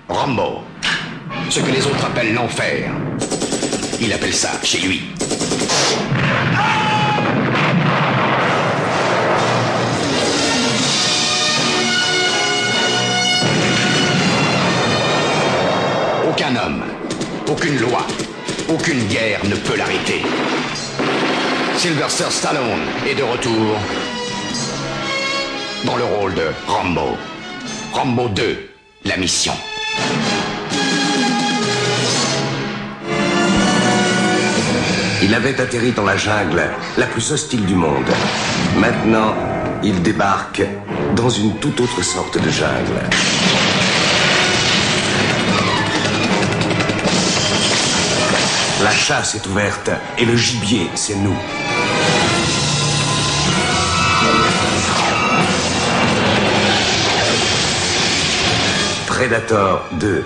Rambo. 0.07 0.63
Ce 1.49 1.59
que 1.59 1.71
les 1.71 1.85
autres 1.85 2.05
appellent 2.05 2.33
l'enfer. 2.33 2.91
Il 3.99 4.13
appelle 4.13 4.33
ça 4.33 4.51
chez 4.63 4.79
lui. 4.79 5.01
Aucun 16.29 16.55
homme, 16.55 16.83
aucune 17.47 17.79
loi, 17.79 18.05
aucune 18.69 19.07
guerre 19.07 19.43
ne 19.45 19.55
peut 19.55 19.75
l'arrêter. 19.75 20.21
Sylvester 21.77 22.29
Stallone 22.29 22.85
est 23.07 23.15
de 23.15 23.23
retour 23.23 23.75
dans 25.85 25.95
le 25.95 26.03
rôle 26.03 26.35
de 26.35 26.47
Rambo. 26.67 27.17
Rambo 27.93 28.27
2, 28.29 28.69
la 29.05 29.17
mission. 29.17 29.53
Il 35.27 35.35
avait 35.35 35.59
atterri 35.59 35.91
dans 35.91 36.05
la 36.05 36.15
jungle 36.15 36.63
la 36.97 37.05
plus 37.05 37.33
hostile 37.33 37.65
du 37.65 37.75
monde. 37.75 38.09
Maintenant, 38.77 39.35
il 39.83 40.01
débarque 40.01 40.63
dans 41.17 41.29
une 41.29 41.57
toute 41.57 41.81
autre 41.81 42.01
sorte 42.01 42.41
de 42.41 42.49
jungle. 42.49 43.01
La 48.81 48.91
chasse 48.91 49.35
est 49.35 49.45
ouverte 49.47 49.89
et 50.17 50.23
le 50.23 50.37
gibier, 50.37 50.89
c'est 50.95 51.17
nous. 51.17 51.35
Predator 59.07 59.89
2. 59.91 60.23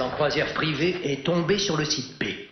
En 0.00 0.10
croisière 0.10 0.52
privée 0.54 1.00
est 1.04 1.24
tombée 1.24 1.58
sur 1.58 1.76
le 1.76 1.84
site 1.84 2.18
P. 2.18 2.48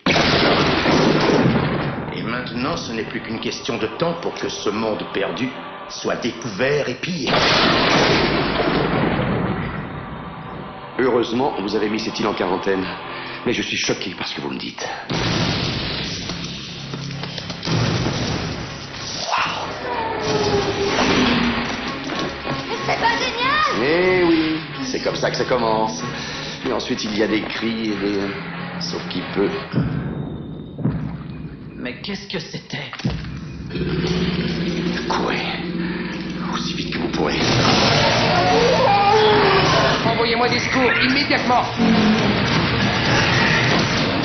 Et 2.15 2.23
maintenant, 2.23 2.77
ce 2.77 2.93
n'est 2.93 3.05
plus 3.05 3.21
qu'une 3.21 3.41
question 3.41 3.79
de 3.79 3.87
temps 3.99 4.15
pour 4.21 4.35
que 4.35 4.49
ce 4.49 4.71
monde 4.71 5.05
perdu 5.13 5.49
soit 5.89 6.17
découvert 6.17 6.89
et 6.89 6.95
pillé. 6.95 7.31
Heureusement, 10.99 11.55
vous 11.61 11.75
avez 11.75 11.89
mis 11.89 12.01
cette 12.01 12.19
île 12.21 12.27
en 12.27 12.35
quarantaine. 12.35 12.85
Mais 13.47 13.53
je 13.53 13.63
suis 13.63 13.77
choqué 13.77 14.11
par 14.11 14.29
ce 14.29 14.37
que 14.37 14.41
vous 14.41 14.51
me 14.51 14.59
dites. 14.59 14.87
C'est 22.87 23.01
pas 23.01 23.17
génial 23.19 23.83
Eh 23.83 24.23
oui, 24.25 24.61
c'est 24.85 25.03
comme 25.03 25.17
ça 25.17 25.31
que 25.31 25.37
ça 25.37 25.45
commence. 25.45 26.03
Et 26.65 26.73
ensuite, 26.73 27.03
il 27.05 27.19
y 27.19 27.23
a 27.23 27.27
des 27.27 27.43
cris 27.43 27.91
et 27.91 27.97
des... 27.97 28.21
Sauf 28.81 29.03
qui 29.09 29.21
peut. 29.35 29.51
Mais 31.77 31.95
qu'est-ce 32.03 32.29
que 32.29 32.39
c'était? 32.39 32.91
Courez. 35.09 35.43
Aussi 36.53 36.75
vite 36.75 36.93
que 36.93 36.99
vous 36.99 37.09
pourrez. 37.09 37.39
Envoyez-moi 40.07 40.49
des 40.49 40.61
secours, 40.61 40.91
immédiatement 41.03 41.65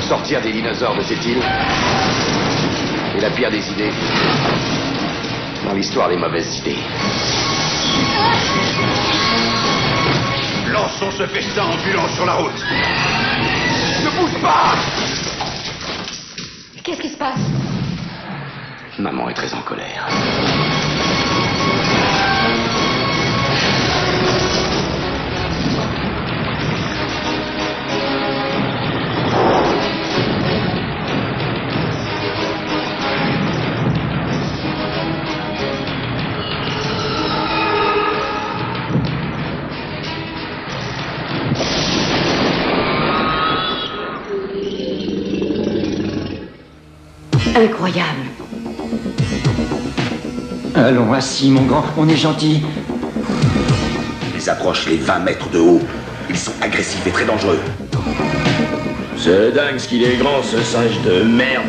Sortir 0.00 0.40
des 0.40 0.52
dinosaures 0.52 0.96
de 0.96 1.02
cette 1.02 1.24
île 1.24 1.42
est 3.16 3.20
la 3.20 3.30
pire 3.30 3.50
des 3.50 3.68
idées. 3.70 3.92
Dans 5.64 5.74
l'histoire 5.74 6.08
des 6.08 6.16
mauvaises 6.16 6.58
idées. 6.58 6.78
Lançons 10.78 11.10
ce 11.10 11.26
festin 11.26 11.64
ambulant 11.64 12.08
sur 12.14 12.24
la 12.24 12.34
route. 12.34 12.64
Ne 14.04 14.10
bouge 14.10 14.40
pas 14.40 14.76
Qu'est-ce 16.84 17.00
qui 17.00 17.08
se 17.08 17.16
passe? 17.16 17.40
Maman 18.96 19.28
est 19.28 19.34
très 19.34 19.52
en 19.54 19.62
colère. 19.62 20.06
Incroyable. 47.58 48.28
Allons, 50.76 51.12
assis, 51.12 51.50
mon 51.50 51.62
grand, 51.62 51.82
on 51.96 52.08
est 52.08 52.16
gentil. 52.16 52.62
Ils 54.36 54.48
approchent 54.48 54.86
les 54.86 54.96
20 54.96 55.18
mètres 55.18 55.50
de 55.50 55.58
haut. 55.58 55.80
Ils 56.30 56.38
sont 56.38 56.52
agressifs 56.60 57.04
et 57.04 57.10
très 57.10 57.24
dangereux. 57.24 57.58
C'est 59.16 59.50
dingue 59.50 59.76
ce 59.76 59.88
qu'il 59.88 60.04
est 60.04 60.16
grand, 60.18 60.40
ce 60.44 60.60
singe 60.60 61.02
de 61.04 61.24
merde. 61.24 61.64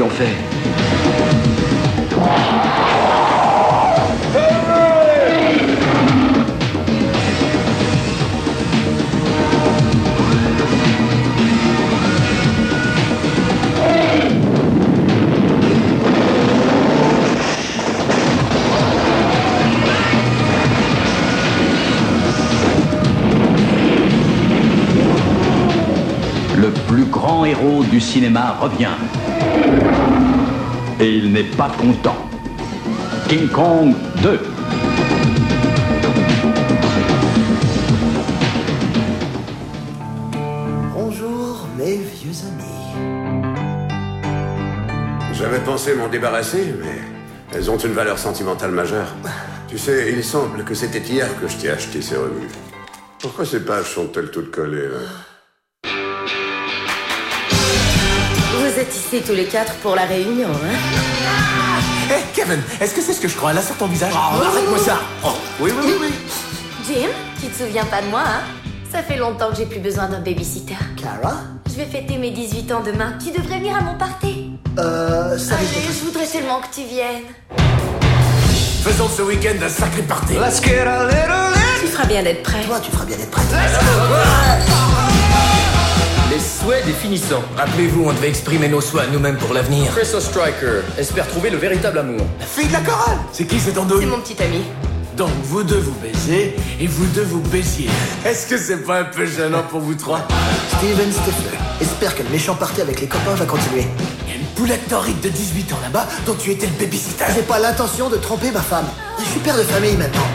qu'ils 0.00 0.02
lui 0.02 0.02
ont 0.02 0.10
fait 0.10 0.49
plus 27.00 27.10
grand 27.10 27.46
héros 27.46 27.82
du 27.84 27.98
cinéma 27.98 28.58
revient. 28.60 28.96
Et 31.00 31.16
il 31.16 31.32
n'est 31.32 31.44
pas 31.44 31.70
content. 31.70 32.16
King 33.26 33.48
Kong 33.48 33.94
2. 34.22 34.40
Bonjour, 40.92 41.66
mes 41.78 41.96
vieux 41.96 42.36
amis. 42.46 42.64
J'avais 45.32 45.60
pensé 45.60 45.94
m'en 45.94 46.08
débarrasser, 46.08 46.74
mais 46.82 46.98
elles 47.54 47.70
ont 47.70 47.78
une 47.78 47.92
valeur 47.92 48.18
sentimentale 48.18 48.72
majeure. 48.72 49.08
Tu 49.68 49.78
sais, 49.78 50.12
il 50.12 50.22
semble 50.22 50.64
que 50.64 50.74
c'était 50.74 50.98
hier 50.98 51.28
que 51.40 51.48
je 51.48 51.56
t'ai 51.56 51.70
acheté 51.70 52.02
ces 52.02 52.16
revues. 52.16 52.50
Pourquoi 53.20 53.46
ces 53.46 53.64
pages 53.64 53.94
sont-elles 53.94 54.30
toutes 54.30 54.50
collées 54.50 54.88
là? 54.88 55.29
Êtes 58.80 58.94
ici 58.96 59.22
tous 59.26 59.32
les 59.34 59.44
quatre 59.44 59.74
pour 59.74 59.94
la 59.94 60.04
réunion, 60.04 60.48
hein 60.48 60.76
Hé, 62.10 62.22
Kevin, 62.34 62.60
est-ce 62.80 62.94
que 62.94 63.00
c'est 63.02 63.12
ce 63.12 63.20
que 63.20 63.28
je 63.28 63.36
crois 63.36 63.52
là 63.52 63.62
sur 63.62 63.76
ton 63.76 63.86
visage? 63.86 64.12
Oh, 64.14 64.42
Arrête-moi 64.44 64.78
ça 64.78 65.00
Oh, 65.24 65.28
Oui, 65.60 65.70
oui, 65.80 65.84
oui, 65.86 65.94
oui. 66.00 66.14
Jim, 66.86 67.08
tu 67.40 67.46
te 67.48 67.62
souviens 67.62 67.84
pas 67.84 68.00
de 68.02 68.06
moi, 68.08 68.22
hein? 68.26 68.40
Ça 68.90 69.02
fait 69.02 69.16
longtemps 69.16 69.50
que 69.50 69.56
j'ai 69.56 69.66
plus 69.66 69.78
besoin 69.78 70.08
d'un 70.08 70.18
babysitter. 70.20 70.74
Cara 71.00 71.42
Je 71.68 71.74
vais 71.76 71.84
fêter 71.84 72.16
mes 72.18 72.30
18 72.32 72.72
ans 72.72 72.82
demain. 72.84 73.12
Tu 73.24 73.30
devrais 73.30 73.58
venir 73.58 73.76
à 73.76 73.80
mon 73.82 73.94
party. 73.96 74.50
Euh, 74.78 75.38
ça 75.38 75.54
Allez, 75.56 75.66
je 75.86 76.04
voudrais 76.06 76.26
tellement 76.26 76.60
que 76.60 76.74
tu 76.74 76.82
viennes. 76.88 77.22
Faisons 78.82 79.08
ce 79.08 79.22
week-end 79.22 79.54
un 79.64 79.68
sacré 79.68 80.02
party. 80.02 80.34
Tu 81.80 81.86
feras 81.86 82.06
bien 82.06 82.22
d'être 82.24 82.42
prêt. 82.42 82.64
Toi, 82.66 82.80
tu 82.82 82.90
feras 82.90 83.04
bien 83.04 83.16
d'être 83.16 83.30
prête. 83.30 83.46
Les 83.52 85.09
souhaits 86.40 86.84
des 86.86 86.92
finissants. 86.92 87.42
Rappelez-vous, 87.56 88.04
on 88.08 88.12
devait 88.12 88.28
exprimer 88.28 88.68
nos 88.68 88.80
souhaits 88.80 89.10
nous-mêmes 89.12 89.36
pour 89.36 89.52
l'avenir. 89.54 89.90
Chris 89.94 90.06
Striker 90.06 90.80
espère 90.98 91.26
trouver 91.28 91.50
le 91.50 91.58
véritable 91.58 91.98
amour. 91.98 92.26
La 92.38 92.46
fille 92.46 92.66
de 92.66 92.72
la 92.72 92.80
chorale 92.80 93.18
C'est 93.32 93.44
qui 93.46 93.60
cet 93.60 93.74
C'est 93.74 93.80
andouille 93.80 94.06
mon 94.06 94.18
petit 94.20 94.42
ami. 94.42 94.62
Donc 95.16 95.30
vous 95.44 95.62
deux 95.62 95.78
vous 95.78 95.94
baisez 96.00 96.56
et 96.80 96.86
vous 96.86 97.06
deux 97.06 97.24
vous 97.24 97.40
baisiez. 97.40 97.88
Est-ce 98.24 98.46
que 98.46 98.56
c'est 98.56 98.78
pas 98.78 99.00
un 99.00 99.04
peu 99.04 99.26
gênant 99.26 99.62
pour 99.68 99.80
vous 99.80 99.94
trois? 99.94 100.26
Steven 100.78 101.12
Stifler. 101.12 101.58
Espère 101.80 102.14
que 102.16 102.22
le 102.22 102.30
méchant 102.30 102.54
party 102.54 102.80
avec 102.80 103.00
les 103.00 103.06
copains 103.06 103.34
va 103.34 103.44
continuer. 103.44 103.86
Il 104.26 104.32
y 104.32 104.36
a 104.36 104.38
une 104.38 104.46
poulette 104.54 104.88
torride 104.88 105.20
de 105.20 105.28
18 105.28 105.72
ans 105.72 105.78
là-bas 105.82 106.06
dont 106.26 106.34
tu 106.34 106.50
étais 106.50 106.66
le 106.66 106.72
babysitter. 106.72 107.24
J'ai 107.34 107.42
pas 107.42 107.58
l'intention 107.58 108.08
de 108.08 108.16
tromper 108.16 108.50
ma 108.50 108.62
femme. 108.62 108.86
Je 109.18 109.24
suis 109.24 109.40
père 109.40 109.56
de 109.56 109.62
famille 109.62 109.96
maintenant. 109.96 110.26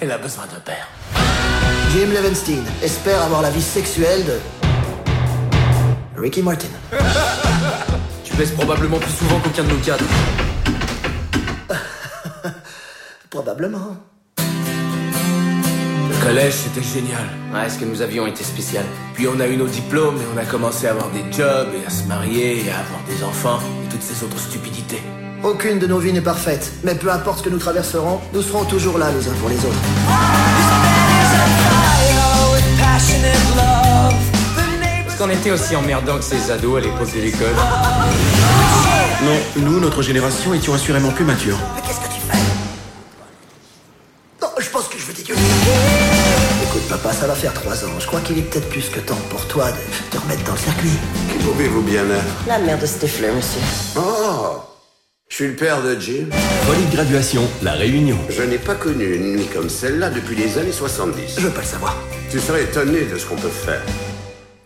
Elle 0.00 0.12
a 0.12 0.18
besoin 0.18 0.44
d'un 0.46 0.60
père. 0.60 0.88
Jim 1.92 2.08
Levenstein 2.14 2.62
espère 2.82 3.22
avoir 3.22 3.42
la 3.42 3.50
vie 3.50 3.62
sexuelle 3.62 4.24
de. 4.24 4.57
Ricky 6.18 6.42
Martin. 6.42 6.68
Tu 8.24 8.34
baisses 8.36 8.50
probablement 8.52 8.98
plus 8.98 9.12
souvent 9.12 9.40
qu'aucun 9.40 9.64
de 9.64 9.70
nous 9.70 9.78
quatre. 9.78 10.04
Probablement. 13.30 13.96
Le 16.10 16.24
collège, 16.24 16.54
c'était 16.54 16.82
génial. 16.82 17.24
Ouais, 17.54 17.68
ce 17.68 17.78
que 17.78 17.84
nous 17.84 18.02
avions 18.02 18.26
été 18.26 18.44
spécial. 18.44 18.84
Puis 19.14 19.26
on 19.28 19.40
a 19.40 19.46
eu 19.46 19.56
nos 19.56 19.66
diplômes 19.66 20.16
et 20.16 20.24
on 20.34 20.38
a 20.38 20.44
commencé 20.44 20.86
à 20.86 20.90
avoir 20.90 21.08
des 21.10 21.24
jobs 21.32 21.68
et 21.74 21.86
à 21.86 21.90
se 21.90 22.04
marier 22.04 22.64
et 22.64 22.70
à 22.70 22.78
avoir 22.80 23.00
des 23.08 23.24
enfants 23.24 23.60
et 23.84 23.88
toutes 23.88 24.02
ces 24.02 24.22
autres 24.24 24.38
stupidités. 24.38 25.02
Aucune 25.42 25.78
de 25.78 25.86
nos 25.86 25.98
vies 25.98 26.12
n'est 26.12 26.20
parfaite, 26.20 26.72
mais 26.84 26.94
peu 26.94 27.10
importe 27.10 27.38
ce 27.38 27.44
que 27.44 27.50
nous 27.50 27.58
traverserons, 27.58 28.20
nous 28.34 28.42
serons 28.42 28.64
toujours 28.64 28.98
là 28.98 29.10
les 29.12 29.28
uns 29.28 29.34
pour 29.40 29.48
les 29.48 29.58
autres. 29.58 29.78
Qu'on 35.18 35.30
était 35.30 35.50
aussi 35.50 35.74
emmerdant 35.74 36.16
que 36.18 36.24
ces 36.24 36.48
ados 36.52 36.78
à 36.78 36.80
l'époque 36.80 37.12
de 37.12 37.20
l'école 37.20 37.54
Non, 39.24 39.36
nous, 39.56 39.80
notre 39.80 40.00
génération, 40.00 40.54
étions 40.54 40.74
assurément 40.74 41.10
plus 41.10 41.24
matures. 41.24 41.58
Mais 41.74 41.80
qu'est-ce 41.82 41.98
que 41.98 42.14
tu 42.14 42.20
fais 42.20 42.38
Non, 44.40 44.48
je 44.60 44.70
pense 44.70 44.86
que 44.86 44.96
je 44.96 45.04
veux 45.04 45.12
t'écouter. 45.12 45.40
Écoute, 46.62 46.82
papa. 46.88 47.02
papa, 47.02 47.14
ça 47.16 47.26
va 47.26 47.34
faire 47.34 47.52
trois 47.52 47.84
ans. 47.84 47.98
Je 47.98 48.06
crois 48.06 48.20
qu'il 48.20 48.38
est 48.38 48.42
peut-être 48.42 48.68
plus 48.68 48.88
que 48.90 49.00
temps 49.00 49.18
pour 49.28 49.44
toi 49.48 49.72
de 49.72 49.76
te 50.16 50.22
remettre 50.22 50.44
dans 50.44 50.52
le 50.52 50.58
circuit. 50.58 50.96
Qui 51.32 51.44
pouvez-vous 51.44 51.82
bien 51.82 52.04
être 52.04 52.46
La 52.46 52.60
mère 52.60 52.78
de 52.78 52.86
Stifler, 52.86 53.32
monsieur. 53.32 53.60
Oh 53.96 54.62
Je 55.28 55.34
suis 55.34 55.48
le 55.48 55.56
père 55.56 55.82
de 55.82 55.96
Jim. 55.98 56.26
Folie 56.64 56.84
de 56.86 56.94
graduation, 56.94 57.42
la 57.62 57.72
réunion. 57.72 58.18
Je 58.28 58.42
n'ai 58.44 58.58
pas 58.58 58.76
connu 58.76 59.16
une 59.16 59.32
nuit 59.36 59.48
comme 59.52 59.68
celle-là 59.68 60.10
depuis 60.10 60.36
les 60.36 60.58
années 60.58 60.70
70. 60.70 61.34
Je 61.38 61.40
veux 61.40 61.50
pas 61.50 61.62
le 61.62 61.66
savoir. 61.66 61.96
Tu 62.30 62.38
serais 62.38 62.62
étonné 62.62 63.00
de 63.00 63.18
ce 63.18 63.26
qu'on 63.26 63.34
peut 63.36 63.48
faire. 63.48 63.82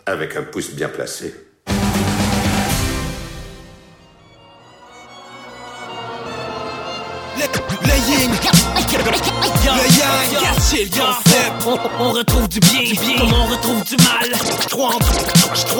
Avec 0.06 0.36
un 0.36 0.42
pouce 0.42 0.74
bien 0.74 0.88
placé. 0.88 1.32
Le 9.64 9.68
yang, 9.70 10.32
le 10.32 10.88
concept. 10.88 11.62
On, 11.64 11.78
on 12.00 12.10
retrouve 12.12 12.48
du 12.48 12.58
bien, 12.60 12.80
comme 13.18 13.32
on 13.32 13.46
retrouve 13.46 13.84
du 13.84 13.96
mal. 13.96 14.28
Je 14.62 14.68
crois 14.68 14.90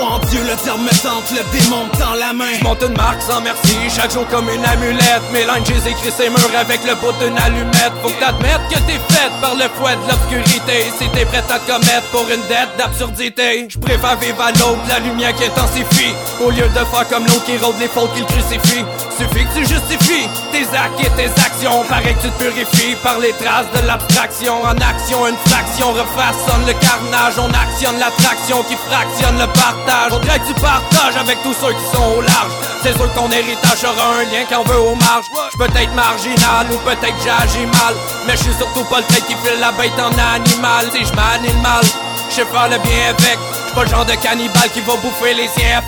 en, 0.07 0.14
en 0.14 0.18
Dieu, 0.20 0.41
le 0.49 0.57
terme 0.57 0.83
me 0.85 0.91
tente, 0.91 1.30
le 1.33 1.43
démon 1.59 1.87
dans 1.99 2.14
la 2.14 2.33
main. 2.33 2.55
Je 2.59 2.64
monte 2.64 2.83
une 2.87 2.97
marque 2.97 3.20
sans 3.22 3.41
merci, 3.41 3.76
chaque 3.95 4.12
jour 4.12 4.24
comme 4.30 4.49
une 4.49 4.64
amulette. 4.64 5.22
Lines, 5.33 5.64
j'ai 5.66 5.91
écrit 5.91 6.12
ces 6.16 6.30
murs 6.30 6.57
avec 6.57 6.80
le 6.87 6.95
bout 6.97 7.12
d'une 7.18 7.37
allumette. 7.37 7.93
Faut 8.03 8.11
que 8.11 8.20
t'admettes 8.20 8.61
que 8.70 8.78
t'es 8.87 9.01
faite 9.12 9.33
par 9.41 9.55
le 9.57 9.64
fouet 9.74 9.97
de 9.97 10.09
l'obscurité. 10.09 10.87
Si 10.99 11.09
t'es 11.09 11.24
prête 11.24 11.51
à 11.51 11.59
te 11.59 11.66
commettre 11.70 12.07
pour 12.12 12.22
une 12.30 12.43
dette 12.47 12.70
d'absurdité, 12.78 13.66
je 13.68 13.78
préfère 13.78 14.16
vivre 14.18 14.41
à 14.41 14.53
l'aube, 14.53 14.78
la 14.89 15.01
lumière 15.01 15.35
qui 15.35 15.45
intensifie. 15.45 16.14
Au 16.41 16.51
lieu 16.51 16.68
de 16.68 16.85
faire 16.93 17.09
comme 17.11 17.26
l'eau 17.26 17.41
qui 17.45 17.57
rôde 17.57 17.78
les 17.80 17.89
fautes 17.89 18.14
qui 18.14 18.20
le 18.20 18.26
crucifient. 18.26 18.85
Suffit 19.18 19.45
que 19.47 19.55
tu 19.59 19.66
justifies 19.66 20.28
tes 20.53 20.62
actes 20.76 21.01
et 21.01 21.11
tes 21.16 21.30
actions. 21.43 21.83
Pareil 21.89 22.14
que 22.14 22.22
tu 22.22 22.30
te 22.30 22.39
purifies 22.45 22.95
par 23.03 23.18
les 23.18 23.33
traces 23.33 23.66
de 23.73 23.87
l'abstraction. 23.87 24.62
En 24.62 24.77
action, 24.77 25.27
une 25.27 25.37
fraction 25.47 25.93
refaçonne 25.93 26.66
le 26.66 26.73
carnage. 26.75 27.35
On 27.39 27.51
actionne 27.51 27.99
l'attraction 27.99 28.62
qui 28.64 28.77
fractionne 28.77 29.39
le 29.39 29.47
partage. 29.47 30.11
Faudrait 30.11 30.39
que 30.41 30.49
tu 30.49 30.55
partages 30.55 31.16
avec 31.16 31.43
tous 31.43 31.55
ceux 31.55 31.73
qui 31.73 31.97
sont 31.97 32.18
au 32.18 32.20
large. 32.20 32.53
C'est 32.83 32.95
sûr 32.97 33.12
que 33.12 33.18
ton 33.18 33.31
héritage 33.31 33.85
aura 33.85 34.20
un 34.20 34.25
lien 34.25 34.45
qu'on 34.49 34.64
veut 34.64 34.81
aux 34.81 34.95
marges. 34.95 35.31
Je 35.53 35.57
peux 35.59 35.64
être 35.64 35.95
marginal 35.95 36.66
ou 36.70 36.79
peut-être 36.79 37.18
j'agis 37.25 37.66
mal. 37.66 37.95
Mais 38.27 38.37
je 38.37 38.43
suis 38.45 38.55
surtout 38.55 38.85
pas 38.85 38.99
le 38.99 39.07
tête 39.07 39.27
qui 39.27 39.35
file 39.43 39.61
la 39.61 39.73
bête 39.73 39.99
en 39.99 40.12
animal. 40.12 40.87
Si 40.93 41.05
je 41.05 41.12
m'anime 41.14 41.61
mal, 41.62 41.85
je 42.29 42.35
sais 42.35 42.45
faire 42.45 42.68
le 42.68 42.79
bien 42.79 43.11
avec. 43.11 43.62
Pas 43.75 43.85
le 43.85 43.89
genre 43.89 44.05
de 44.05 44.14
cannibale 44.14 44.70
qui 44.73 44.81
va 44.81 44.95
bouffer 44.97 45.35
les 45.35 45.49
siens. 45.49 45.81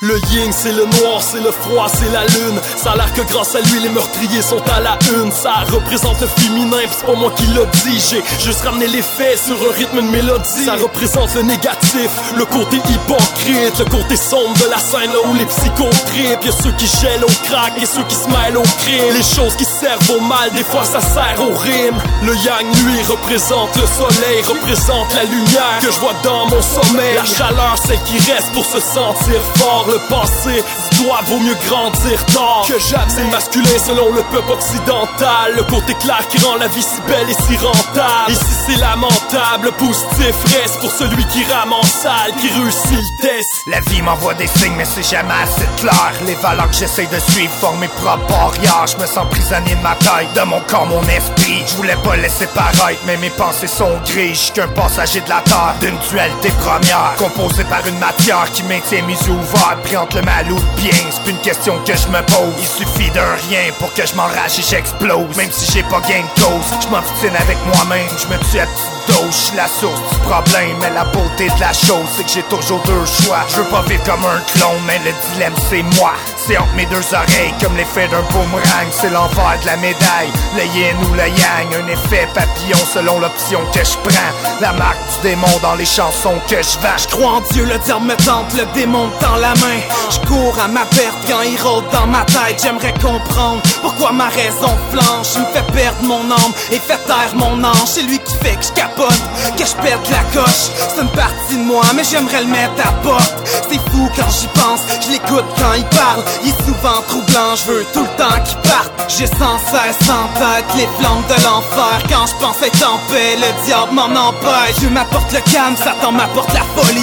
Le 0.00 0.18
yin, 0.30 0.52
c'est 0.52 0.72
le 0.72 0.84
noir, 0.84 1.22
c'est 1.22 1.40
le 1.40 1.50
froid, 1.50 1.86
c'est 1.88 2.10
la 2.12 2.24
lune. 2.26 2.60
Ça 2.76 2.92
a 2.92 2.96
l'air 2.96 3.12
que 3.12 3.22
grâce 3.22 3.54
à 3.54 3.60
lui, 3.60 3.80
les 3.80 3.88
meurtriers 3.88 4.42
sont 4.42 4.62
à 4.70 4.80
la 4.80 4.98
une. 5.14 5.32
Ça 5.32 5.64
représente 5.72 6.20
le 6.20 6.26
féminin, 6.26 6.76
c'est 6.90 7.06
pas 7.06 7.14
moi 7.14 7.32
qui 7.36 7.46
l'a 7.46 7.64
dit. 7.84 7.98
J'ai 8.10 8.22
juste 8.44 8.62
ramené 8.62 8.86
les 8.86 9.02
faits 9.02 9.38
sur 9.46 9.56
un 9.56 9.74
rythme 9.74 9.96
de 9.96 10.10
mélodie. 10.10 10.64
Ça 10.64 10.74
représente 10.76 11.34
le 11.34 11.42
négatif, 11.42 12.10
le 12.36 12.44
côté 12.44 12.76
hypocrite, 12.76 13.78
le 13.78 13.84
côté 13.84 14.16
sombre 14.16 14.54
de 14.58 14.70
la 14.70 14.78
scène 14.78 15.10
là 15.12 15.20
où 15.26 15.34
les 15.34 15.46
psychotrips. 15.46 16.44
Y'a 16.44 16.52
ceux 16.52 16.72
qui 16.72 16.86
gèlent 16.86 17.24
au 17.24 17.48
crack 17.48 17.72
et 17.80 17.86
ceux 17.86 18.04
qui 18.04 18.14
se 18.14 18.28
mêlent 18.28 18.58
au 18.58 18.62
crime. 18.62 19.14
Les 19.14 19.22
choses 19.22 19.56
qui 19.56 19.64
servent 19.64 20.10
au 20.10 20.20
mal, 20.20 20.50
des 20.52 20.64
fois 20.64 20.84
ça 20.84 21.00
sert 21.00 21.40
au 21.40 21.54
rime. 21.54 21.96
Le 22.22 22.34
yang, 22.36 22.66
lui, 22.84 23.02
représente 23.04 23.76
le 23.76 23.86
soleil, 23.86 24.42
représente 24.46 25.14
la 25.14 25.24
lumière 25.24 25.78
que 25.80 25.90
je 25.90 26.00
vois 26.00 26.14
dans 26.22 26.46
mon 26.46 26.62
sommeil. 26.62 27.18
Chaleur, 27.26 27.76
celle 27.86 28.02
qui 28.04 28.18
reste 28.30 28.52
pour 28.52 28.64
se 28.64 28.80
sentir 28.80 29.40
fort. 29.56 29.86
Le 29.88 29.98
passé, 30.08 30.62
doit 31.02 31.20
vaut 31.26 31.38
mieux 31.38 31.56
grandir 31.66 32.24
tard. 32.26 32.64
Que 32.68 32.78
jamais 32.78 33.10
c'est 33.10 33.30
masculin 33.30 33.78
selon 33.84 34.12
le 34.12 34.22
peuple 34.24 34.52
occidental. 34.52 35.54
Le 35.56 35.62
côté 35.64 35.94
clair 35.94 36.26
qui 36.28 36.38
rend 36.44 36.56
la 36.56 36.68
vie 36.68 36.82
si 36.82 37.00
belle 37.02 37.28
et 37.28 37.34
si 37.34 37.56
rentable. 37.56 38.30
Ici 38.30 38.54
c'est 38.66 38.80
lamentable, 38.80 39.72
positif 39.72 40.36
reste 40.56 40.80
pour 40.80 40.90
celui 40.90 41.24
qui 41.26 41.44
rame 41.44 41.72
en 41.72 41.82
salle, 41.82 42.32
qui 42.40 42.48
réussit 42.48 42.92
le 42.92 43.22
test. 43.22 43.62
La 43.66 43.80
vie 43.80 44.02
m'envoie 44.02 44.34
des 44.34 44.46
signes, 44.46 44.74
mais 44.76 44.84
c'est 44.84 45.02
jamais 45.02 45.34
assez 45.42 45.66
clair. 45.78 46.12
Les 46.26 46.34
valeurs 46.34 46.70
que 46.70 46.76
j'essaie 46.76 47.06
de 47.06 47.18
suivre 47.18 47.52
forment 47.60 47.80
mes 47.80 47.88
propres 47.88 48.26
barrières. 48.26 48.86
Je 48.86 48.96
me 48.96 49.06
sens 49.06 49.26
prisonnier 49.30 49.74
de 49.74 49.82
ma 49.82 49.96
tête, 49.96 50.32
de 50.34 50.42
mon 50.42 50.60
corps, 50.60 50.86
mon 50.86 51.02
esprit. 51.02 51.64
Je 51.66 51.76
voulais 51.76 51.96
pas 52.04 52.16
laisser 52.16 52.46
paraître, 52.48 53.00
mais 53.04 53.16
mes 53.16 53.30
pensées 53.30 53.66
sont 53.66 53.98
grises. 54.06 54.52
Qu'un 54.54 54.68
passager 54.68 55.20
de 55.20 55.28
la 55.28 55.40
terre, 55.40 55.74
d'une 55.80 55.98
dualité 56.10 56.50
première. 56.60 57.15
Composée 57.18 57.64
par 57.64 57.86
une 57.86 57.98
matière 57.98 58.50
qui 58.52 58.62
maintient 58.64 59.02
mes 59.02 59.14
yeux 59.14 59.30
ouverts. 59.30 59.78
Pris 59.84 59.96
entre 59.96 60.16
le 60.16 60.22
mal 60.22 60.52
ou 60.52 60.56
le 60.56 60.80
bien, 60.82 60.92
c'est 61.10 61.30
une 61.30 61.38
question 61.38 61.78
que 61.86 61.96
je 61.96 62.08
me 62.08 62.20
pose. 62.26 62.54
Il 62.58 62.66
suffit 62.66 63.10
d'un 63.10 63.34
rien 63.48 63.72
pour 63.78 63.92
que 63.94 64.06
je 64.06 64.14
m'enrage 64.14 64.58
et 64.58 64.62
j'explose. 64.62 65.34
Même 65.36 65.50
si 65.50 65.72
j'ai 65.72 65.82
pas 65.84 66.00
gain 66.00 66.20
de 66.22 66.40
cause, 66.40 66.66
je 66.82 66.88
m'obstine 66.88 67.34
avec 67.34 67.56
moi-même. 67.64 68.06
Je 68.18 68.26
me 68.26 68.38
tue 68.50 68.60
à 68.60 68.66
petite 68.66 69.16
dose, 69.16 69.30
je 69.30 69.46
suis 69.46 69.56
la 69.56 69.66
source 69.66 70.00
du 70.10 70.18
problème. 70.28 70.76
Mais 70.80 70.90
la 70.90 71.04
beauté 71.04 71.48
de 71.48 71.60
la 71.60 71.72
chose, 71.72 72.06
c'est 72.14 72.24
que 72.24 72.30
j'ai 72.30 72.42
toujours 72.44 72.82
deux 72.82 73.06
choix. 73.06 73.44
Je 73.48 73.56
veux 73.56 73.70
pas 73.70 73.82
vivre 73.88 74.04
comme 74.04 74.24
un 74.26 74.40
clone, 74.52 74.82
mais 74.86 74.98
le 74.98 75.12
dilemme 75.32 75.54
c'est 75.70 75.82
moi. 75.98 76.12
C'est 76.36 76.58
entre 76.58 76.74
mes 76.74 76.86
deux 76.86 77.02
oreilles 77.14 77.54
comme 77.62 77.76
l'effet 77.76 78.08
d'un 78.08 78.22
boomerang. 78.30 78.88
C'est 78.90 79.10
l'envers 79.10 79.58
de 79.62 79.66
la 79.66 79.76
médaille, 79.78 80.30
le 80.54 80.64
yin 80.64 80.96
ou 81.08 81.14
le 81.14 81.28
yang. 81.28 81.82
Un 81.82 81.88
effet 81.88 82.28
papillon 82.34 82.78
selon 82.92 83.20
l'option 83.20 83.60
que 83.72 83.80
je 83.80 83.96
prends. 84.04 84.60
La 84.60 84.72
marque 84.74 84.98
du 85.14 85.30
démon 85.30 85.58
dans 85.62 85.74
les 85.74 85.86
chansons 85.86 86.38
que 86.48 86.56
je 86.56 86.78
vends. 86.80 87.05
Je 87.08 87.14
crois 87.16 87.36
en 87.36 87.40
Dieu, 87.52 87.64
le 87.64 87.78
terme 87.78 88.06
me 88.06 88.16
tente, 88.16 88.52
le 88.54 88.64
démon 88.74 89.08
dans 89.20 89.36
la 89.36 89.54
main. 89.54 89.80
Je 90.10 90.18
cours 90.28 90.58
à 90.58 90.68
ma 90.68 90.84
perte 90.86 91.16
quand 91.28 91.42
il 91.42 91.60
rôde 91.62 91.84
dans 91.92 92.06
ma 92.06 92.24
tête. 92.24 92.60
J'aimerais 92.62 92.92
comprendre 92.94 93.62
pourquoi 93.80 94.12
ma 94.12 94.28
raison 94.28 94.74
flanche. 94.90 95.28
Il 95.36 95.42
me 95.42 95.46
fait 95.46 95.72
perdre 95.72 96.02
mon 96.02 96.30
âme 96.30 96.52
et 96.70 96.78
fait 96.78 96.98
taire 97.06 97.34
mon 97.34 97.62
ange. 97.62 97.86
C'est 97.86 98.02
lui 98.02 98.18
qui 98.18 98.34
fait 98.36 98.56
que 98.56 98.64
je 98.64 98.72
capote, 98.72 99.22
que 99.56 99.64
je 99.64 99.74
pète 99.82 100.10
la 100.10 100.24
coche. 100.34 100.70
C'est 100.76 101.00
une 101.00 101.08
partie 101.10 101.56
de 101.56 101.62
moi, 101.62 101.84
mais 101.94 102.04
j'aimerais 102.04 102.40
le 102.42 102.48
mettre 102.48 102.86
à 102.86 102.92
porte. 103.02 103.34
C'est 103.70 103.80
fou 103.90 104.10
quand 104.16 104.30
j'y 104.30 104.48
pense, 104.48 104.80
je 105.06 105.12
l'écoute 105.12 105.46
quand 105.58 105.74
il 105.76 105.84
parle. 105.96 106.22
Il 106.44 106.50
est 106.50 106.64
souvent 106.64 107.00
troublant, 107.08 107.54
je 107.54 107.64
veux 107.70 107.86
tout 107.94 108.02
le 108.02 108.16
temps 108.18 108.40
qu'il 108.44 108.58
parte. 108.68 108.92
J'ai 109.08 109.26
sans 109.26 109.58
cesse 109.70 110.08
en 110.10 110.26
tête 110.38 110.66
les 110.76 110.88
flammes 110.98 111.22
de 111.28 111.44
l'enfer. 111.44 112.02
Quand 112.10 112.26
je 112.26 112.34
pense 112.44 112.60
être 112.62 112.90
en 112.90 112.98
paix, 113.10 113.36
le 113.36 113.64
diable 113.64 113.92
m'en 113.92 114.28
empêche. 114.28 114.76
Dieu 114.80 114.90
m'apporte 114.90 115.32
le 115.32 115.40
calme, 115.52 115.76
Satan 115.76 116.12
m'apporte 116.12 116.52
la 116.52 116.62
folie. 116.74 116.95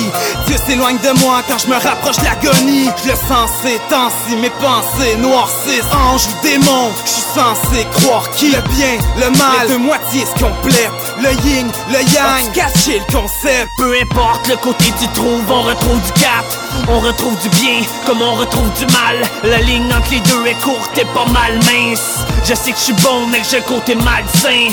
Dieu 0.48 0.56
s'éloigne 0.66 0.98
de 0.98 1.20
moi 1.20 1.42
quand 1.48 1.58
je 1.58 1.68
me 1.68 1.76
rapproche 1.76 2.18
de 2.18 2.24
l'agonie. 2.24 2.90
Je 3.04 3.10
le 3.10 3.16
sens 3.16 3.50
ces 3.64 4.36
mes 4.36 4.50
pensées 4.50 5.16
noircissent. 5.18 5.92
Ange 5.94 6.28
ou 6.28 6.44
démon, 6.44 6.92
je 7.06 7.10
suis 7.10 7.22
censé 7.22 7.86
croire 7.94 8.30
qui 8.32 8.52
Le 8.52 8.62
bien, 8.62 8.98
le 9.18 9.30
mal, 9.38 9.50
les 9.62 9.68
deux 9.70 9.78
moitiés 9.78 10.26
se 10.26 10.44
complètent. 10.44 10.92
Le 11.22 11.32
yin, 11.46 11.72
le 11.90 12.02
yang, 12.14 12.52
cacher 12.54 13.00
le 13.00 13.14
concept. 13.14 13.72
Peu 13.78 13.96
importe 14.02 14.48
le 14.48 14.56
côté 14.58 14.86
tu 15.00 15.08
trouves, 15.10 15.50
on 15.50 15.62
retrouve 15.62 16.02
du 16.02 16.12
cap. 16.22 16.46
On 16.88 17.00
retrouve 17.00 17.38
du 17.40 17.50
bien, 17.50 17.82
comme 18.06 18.22
on 18.22 18.36
retrouve 18.36 18.72
du 18.74 18.86
mal. 18.88 19.22
La 19.44 19.60
ligne 19.60 19.94
entre 19.94 20.12
les 20.12 20.20
deux 20.22 20.46
est 20.46 20.62
courte 20.62 20.98
et 20.98 21.06
pas 21.06 21.26
mal 21.26 21.60
mince. 21.66 22.26
Je 22.44 22.54
sais 22.54 22.72
que 22.72 22.78
je 22.78 22.84
suis 22.84 22.94
bon, 22.94 23.28
mais 23.28 23.40
que 23.40 23.48
j'ai 23.50 23.62
côté 23.62 23.96
malsain. 23.96 24.70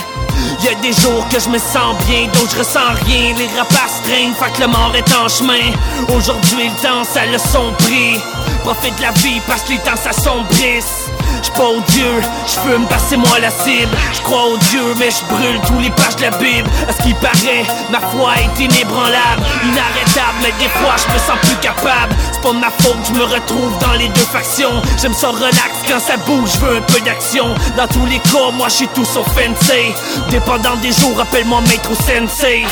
Y 0.63 0.69
a 0.69 0.75
des 0.81 0.93
jours 0.93 1.27
que 1.29 1.39
je 1.39 1.49
me 1.49 1.59
sens 1.59 1.97
bien, 2.07 2.27
d'autres 2.33 2.53
je 2.55 2.59
ressens 2.59 2.95
rien. 3.07 3.35
Les 3.37 3.49
rapaces 3.57 4.03
traînent, 4.03 4.35
fait 4.35 4.53
que 4.53 4.63
le 4.63 4.69
mort 4.69 4.93
est 4.95 5.15
en 5.15 5.29
chemin. 5.29 5.73
Aujourd'hui, 6.15 6.69
le 6.69 6.83
temps, 6.83 7.05
ça 7.05 7.27
le 7.27 7.39
sombrit. 7.39 8.19
Profite 8.65 8.97
de 8.97 9.03
la 9.03 9.13
vie 9.13 9.41
parce 9.47 9.63
que 9.63 9.71
les 9.71 9.79
temps 9.79 9.97
s'assombrissent. 9.97 11.10
J'suis 11.43 11.53
pas 11.53 11.69
au 11.69 11.81
Dieu, 11.89 12.23
j'fume 12.47 12.87
passer 12.87 13.17
moi 13.17 13.39
la 13.41 13.51
cible. 13.51 13.97
J'crois 14.13 14.47
au 14.47 14.57
Dieu, 14.59 14.95
mais 14.99 15.11
j'brûle 15.11 15.61
tous 15.67 15.79
les 15.79 15.91
pages 15.91 16.17
de 16.17 16.23
la 16.23 16.31
Bible. 16.31 16.69
À 16.89 16.93
ce 16.93 17.03
qui 17.03 17.15
paraît, 17.15 17.65
ma 17.91 18.01
foi 18.01 18.33
est 18.37 18.61
inébranlable, 18.61 19.43
inarrêtable, 19.65 20.39
mais 20.43 20.53
des 20.59 20.71
fois 20.71 20.95
je 20.97 21.13
me 21.13 21.19
sens 21.19 21.39
plus 21.43 21.57
capable. 21.57 22.15
C'est 22.33 22.41
pas 22.41 22.53
ma 22.53 22.71
faute, 22.71 22.99
je 23.09 23.13
me 23.13 23.25
retrouve 23.25 23.79
dans 23.79 23.93
les 23.93 24.09
deux 24.09 24.29
factions. 24.33 24.83
J'aime 25.01 25.15
ça 25.15 25.29
relax 25.29 25.73
quand 25.89 26.01
ça 26.01 26.17
bouge, 26.19 26.51
j'veux 26.55 26.77
un 26.77 26.83
peu 26.83 27.01
d'action. 27.01 27.55
Dans 27.77 27.89
tous 27.89 28.07
les 28.07 28.19
cas, 28.19 28.51
moi 28.53 28.69
j'suis 28.69 28.89
tout 28.89 29.05
sauf 29.05 29.27
fancy. 29.29 29.95
Dépendant 30.31 30.77
des 30.77 30.93
jours, 30.93 31.21
appelle-moi 31.21 31.61
maître 31.63 31.91
ou 31.91 31.95
sensei. 31.95 32.65